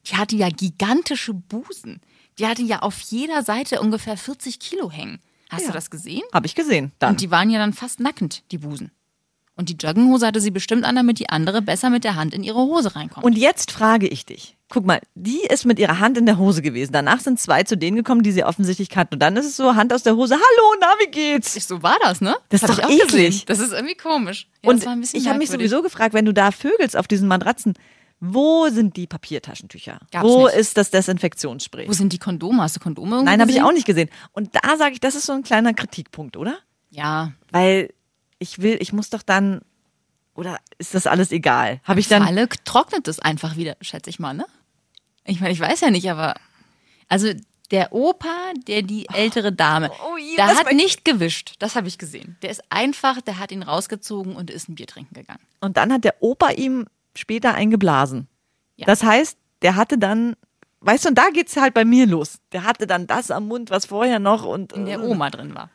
Die 0.07 0.17
hatte 0.17 0.35
ja 0.35 0.49
gigantische 0.49 1.33
Busen. 1.33 2.01
Die 2.39 2.47
hatte 2.47 2.63
ja 2.63 2.79
auf 2.79 2.99
jeder 2.99 3.43
Seite 3.43 3.81
ungefähr 3.81 4.17
40 4.17 4.59
Kilo 4.59 4.91
hängen. 4.91 5.19
Hast 5.49 5.67
du 5.67 5.71
das 5.71 5.89
gesehen? 5.89 6.23
Habe 6.33 6.47
ich 6.47 6.55
gesehen. 6.55 6.91
Dann. 6.99 7.11
Und 7.11 7.21
die 7.21 7.31
waren 7.31 7.49
ja 7.49 7.59
dann 7.59 7.73
fast 7.73 7.99
nackend, 7.99 8.43
die 8.51 8.57
Busen. 8.57 8.91
Und 9.57 9.69
die 9.69 9.75
Jogginghose 9.75 10.27
hatte 10.27 10.41
sie 10.41 10.51
bestimmt 10.51 10.83
an, 10.83 10.95
damit 10.95 11.19
die 11.19 11.29
andere 11.29 11.61
besser 11.61 11.89
mit 11.89 12.03
der 12.03 12.15
Hand 12.15 12.33
in 12.33 12.43
ihre 12.43 12.57
Hose 12.59 12.95
reinkommt. 12.95 13.25
Und 13.25 13.37
jetzt 13.37 13.71
frage 13.71 14.07
ich 14.07 14.25
dich. 14.25 14.57
Guck 14.67 14.85
mal, 14.85 14.99
die 15.13 15.41
ist 15.49 15.65
mit 15.65 15.79
ihrer 15.79 15.99
Hand 15.99 16.17
in 16.17 16.25
der 16.25 16.37
Hose 16.37 16.61
gewesen. 16.61 16.91
Danach 16.91 17.19
sind 17.21 17.39
zwei 17.39 17.63
zu 17.63 17.77
denen 17.77 17.95
gekommen, 17.95 18.21
die 18.23 18.31
sie 18.31 18.43
offensichtlich 18.43 18.89
kannten. 18.89 19.15
Und 19.15 19.19
dann 19.21 19.37
ist 19.37 19.45
es 19.45 19.55
so, 19.55 19.75
Hand 19.75 19.93
aus 19.93 20.03
der 20.03 20.15
Hose, 20.17 20.35
hallo, 20.35 20.75
na, 20.81 20.87
wie 20.99 21.11
geht's? 21.11 21.53
so 21.67 21.81
war 21.83 21.97
das, 22.01 22.19
ne? 22.19 22.35
Das 22.49 22.63
ist 22.63 22.69
hab 22.69 22.75
doch 22.75 22.89
ich 22.89 23.01
auch 23.01 23.05
eklig. 23.07 23.07
gesehen. 23.11 23.43
Das 23.45 23.59
ist 23.59 23.71
irgendwie 23.71 23.95
komisch. 23.95 24.49
Ja, 24.61 24.71
Und 24.71 24.85
das 24.85 25.13
ich 25.13 25.27
habe 25.27 25.37
mich 25.37 25.49
sowieso 25.49 25.81
gefragt, 25.81 26.13
wenn 26.13 26.25
du 26.25 26.33
da 26.33 26.51
vögelst 26.51 26.97
auf 26.97 27.07
diesen 27.07 27.27
Matratzen, 27.29 27.75
wo 28.19 28.67
sind 28.69 28.97
die 28.97 29.07
Papiertaschentücher? 29.07 29.99
Gab's 30.11 30.25
wo 30.27 30.47
nicht. 30.47 30.57
ist 30.57 30.77
das 30.77 30.89
Desinfektionsspray? 30.89 31.87
Wo 31.87 31.93
sind 31.93 32.11
die 32.11 32.17
Kondome? 32.17 32.61
Hast 32.63 32.75
du 32.75 32.79
Kondome 32.79 33.11
irgendwo 33.17 33.29
Nein, 33.29 33.41
habe 33.41 33.51
ich 33.51 33.61
auch 33.61 33.71
nicht 33.71 33.85
gesehen. 33.85 34.09
Und 34.31 34.49
da 34.55 34.77
sage 34.77 34.93
ich, 34.93 34.99
das 34.99 35.15
ist 35.15 35.25
so 35.25 35.33
ein 35.33 35.43
kleiner 35.43 35.73
Kritikpunkt, 35.73 36.37
oder? 36.37 36.57
Ja, 36.89 37.33
Weil 37.51 37.93
ich 38.39 38.61
will, 38.61 38.77
ich 38.79 38.93
muss 38.93 39.09
doch 39.09 39.21
dann, 39.23 39.61
oder 40.33 40.57
ist 40.77 40.93
das 40.93 41.07
alles 41.07 41.31
egal? 41.31 41.79
Habe 41.83 41.99
ich 41.99 42.07
dann, 42.07 42.23
Falle 42.23 42.49
trocknet 42.65 43.07
es 43.07 43.19
einfach 43.19 43.55
wieder, 43.55 43.77
schätze 43.81 44.09
ich 44.09 44.19
mal, 44.19 44.33
ne? 44.33 44.45
Ich 45.25 45.39
meine, 45.39 45.53
ich 45.53 45.59
weiß 45.59 45.81
ja 45.81 45.89
nicht, 45.91 46.09
aber 46.09 46.35
also 47.07 47.29
der 47.71 47.93
Opa, 47.93 48.53
der 48.67 48.83
die 48.83 49.07
ältere 49.09 49.51
Dame, 49.51 49.89
Oh 50.05 50.17
je, 50.17 50.35
der 50.35 50.47
hat 50.55 50.71
nicht 50.73 51.03
gewischt, 51.03 51.55
das 51.59 51.75
habe 51.75 51.87
ich 51.87 51.97
gesehen. 51.97 52.37
Der 52.43 52.51
ist 52.51 52.61
einfach, 52.69 53.21
der 53.21 53.39
hat 53.39 53.51
ihn 53.51 53.63
rausgezogen 53.63 54.35
und 54.35 54.51
ist 54.51 54.69
ein 54.69 54.75
Bier 54.75 54.87
trinken 54.87 55.15
gegangen. 55.15 55.41
und 55.61 55.77
dann 55.77 55.91
hat 55.91 56.03
der 56.03 56.15
Opa 56.21 56.51
ihm 56.51 56.85
später 57.15 57.55
eingeblasen. 57.55 58.27
Ja. 58.75 58.85
Das 58.85 59.03
heißt, 59.03 59.37
der 59.61 59.77
hatte 59.77 59.97
dann, 59.97 60.35
weißt 60.81 61.05
du, 61.05 61.09
und 61.09 61.17
da 61.17 61.29
geht's 61.33 61.55
halt 61.57 61.73
bei 61.73 61.85
mir 61.85 62.05
los. 62.05 62.39
Der 62.51 62.63
hatte 62.65 62.85
dann 62.85 63.07
das 63.07 63.31
am 63.31 63.47
Mund, 63.47 63.71
was 63.71 63.85
vorher 63.85 64.19
noch 64.19 64.43
und 64.43 64.73
In 64.73 64.85
der 64.85 64.99
äh, 64.99 65.01
Oma 65.01 65.29
drin 65.29 65.55
war. 65.55 65.69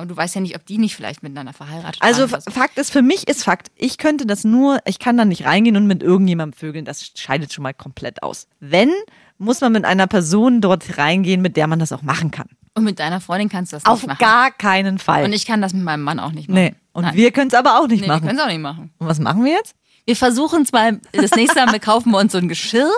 Aber 0.00 0.06
du 0.08 0.16
weißt 0.16 0.34
ja 0.34 0.40
nicht, 0.40 0.56
ob 0.56 0.64
die 0.64 0.78
nicht 0.78 0.96
vielleicht 0.96 1.22
miteinander 1.22 1.52
verheiratet 1.52 2.00
Also 2.00 2.22
waren. 2.22 2.30
oder 2.30 2.40
so. 2.40 2.50
Fakt 2.50 2.78
ist, 2.78 2.90
für 2.90 3.02
mich 3.02 3.28
ist 3.28 3.44
Fakt, 3.44 3.70
ich 3.76 3.98
könnte 3.98 4.24
das 4.24 4.44
nur, 4.44 4.78
ich 4.86 4.98
kann 4.98 5.18
da 5.18 5.26
nicht 5.26 5.44
reingehen 5.44 5.76
und 5.76 5.86
mit 5.86 6.02
irgendjemandem 6.02 6.58
vögeln, 6.58 6.86
das 6.86 7.12
scheidet 7.16 7.52
schon 7.52 7.62
mal 7.62 7.74
komplett 7.74 8.22
aus. 8.22 8.46
Wenn, 8.60 8.90
muss 9.36 9.60
man 9.60 9.72
mit 9.72 9.84
einer 9.84 10.06
Person 10.06 10.62
dort 10.62 10.96
reingehen, 10.96 11.42
mit 11.42 11.56
der 11.58 11.66
man 11.66 11.78
das 11.78 11.92
auch 11.92 12.00
machen 12.02 12.30
kann. 12.30 12.46
Und 12.74 12.84
mit 12.84 12.98
deiner 12.98 13.20
Freundin 13.20 13.50
kannst 13.50 13.72
du 13.72 13.76
das 13.76 13.84
Auf 13.84 13.98
nicht 14.00 14.08
machen. 14.08 14.18
gar 14.20 14.50
keinen 14.52 14.98
Fall. 14.98 15.24
Und 15.24 15.34
ich 15.34 15.44
kann 15.44 15.60
das 15.60 15.74
mit 15.74 15.82
meinem 15.82 16.02
Mann 16.02 16.18
auch 16.18 16.32
nicht 16.32 16.48
machen. 16.48 16.62
nee. 16.62 16.74
Und 16.92 17.04
Nein. 17.04 17.14
wir 17.14 17.30
können 17.30 17.48
es 17.48 17.54
aber 17.54 17.78
auch 17.78 17.86
nicht 17.86 18.00
nee, 18.00 18.06
wir 18.06 18.14
machen. 18.14 18.26
können 18.26 18.38
es 18.38 18.44
auch 18.44 18.48
nicht 18.48 18.58
machen. 18.60 18.90
Und 18.98 19.06
was 19.06 19.20
machen 19.20 19.44
wir 19.44 19.52
jetzt? 19.52 19.74
Wir 20.06 20.16
versuchen 20.16 20.62
es 20.62 20.72
mal, 20.72 21.00
das 21.12 21.32
nächste 21.32 21.64
Mal 21.66 21.78
kaufen 21.80 22.10
wir 22.10 22.18
uns 22.18 22.32
so 22.32 22.38
ein 22.38 22.48
Geschirr, 22.48 22.90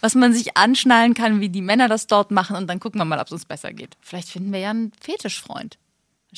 was 0.00 0.14
man 0.14 0.34
sich 0.34 0.56
anschnallen 0.56 1.14
kann, 1.14 1.40
wie 1.40 1.48
die 1.48 1.62
Männer 1.62 1.88
das 1.88 2.06
dort 2.08 2.30
machen 2.30 2.56
und 2.56 2.66
dann 2.66 2.78
gucken 2.78 3.00
wir 3.00 3.04
mal, 3.06 3.18
ob 3.18 3.26
es 3.28 3.32
uns 3.32 3.44
besser 3.46 3.72
geht. 3.72 3.96
Vielleicht 4.00 4.28
finden 4.28 4.52
wir 4.52 4.60
ja 4.60 4.70
einen 4.70 4.92
Fetischfreund. 5.00 5.78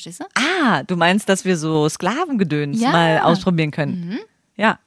Verstehst 0.01 0.19
du? 0.21 0.25
Ah, 0.65 0.81
du 0.83 0.95
meinst, 0.95 1.29
dass 1.29 1.45
wir 1.45 1.55
so 1.57 1.87
Sklavengedöns 1.87 2.81
Ja. 2.81 2.87
Mhm. 2.87 2.93
mal 2.93 3.19
ausprobieren 3.19 3.69
können. 3.69 4.17
Ja. 4.55 4.79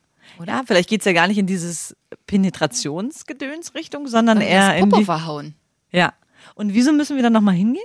Ja, 0.44 0.62
vielleicht 0.66 0.88
geht's 0.88 1.04
ja 1.04 1.12
gar 1.12 1.28
nicht 1.28 1.38
in 1.38 1.46
dieses 1.46 1.94
Penetrationsgedöns-Richtung, 2.26 4.08
sondern 4.08 4.40
Dann 4.40 4.48
eher 4.48 4.72
das 4.72 4.82
in 4.82 4.90
die. 4.90 5.04
verhauen. 5.04 5.54
Ja. 5.92 6.12
Und 6.56 6.74
wieso 6.74 6.92
müssen 6.92 7.14
wir 7.14 7.22
dann 7.22 7.32
nochmal 7.32 7.54
hingehen? 7.54 7.84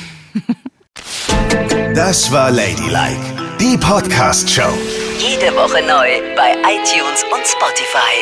Das 1.94 2.32
war 2.32 2.50
Ladylike, 2.50 3.20
die 3.60 3.76
Podcast-Show. 3.76 4.72
Jede 5.18 5.54
Woche 5.54 5.82
neu 5.86 6.34
bei 6.34 6.52
iTunes 6.62 7.22
und 7.24 7.46
Spotify. 7.46 8.16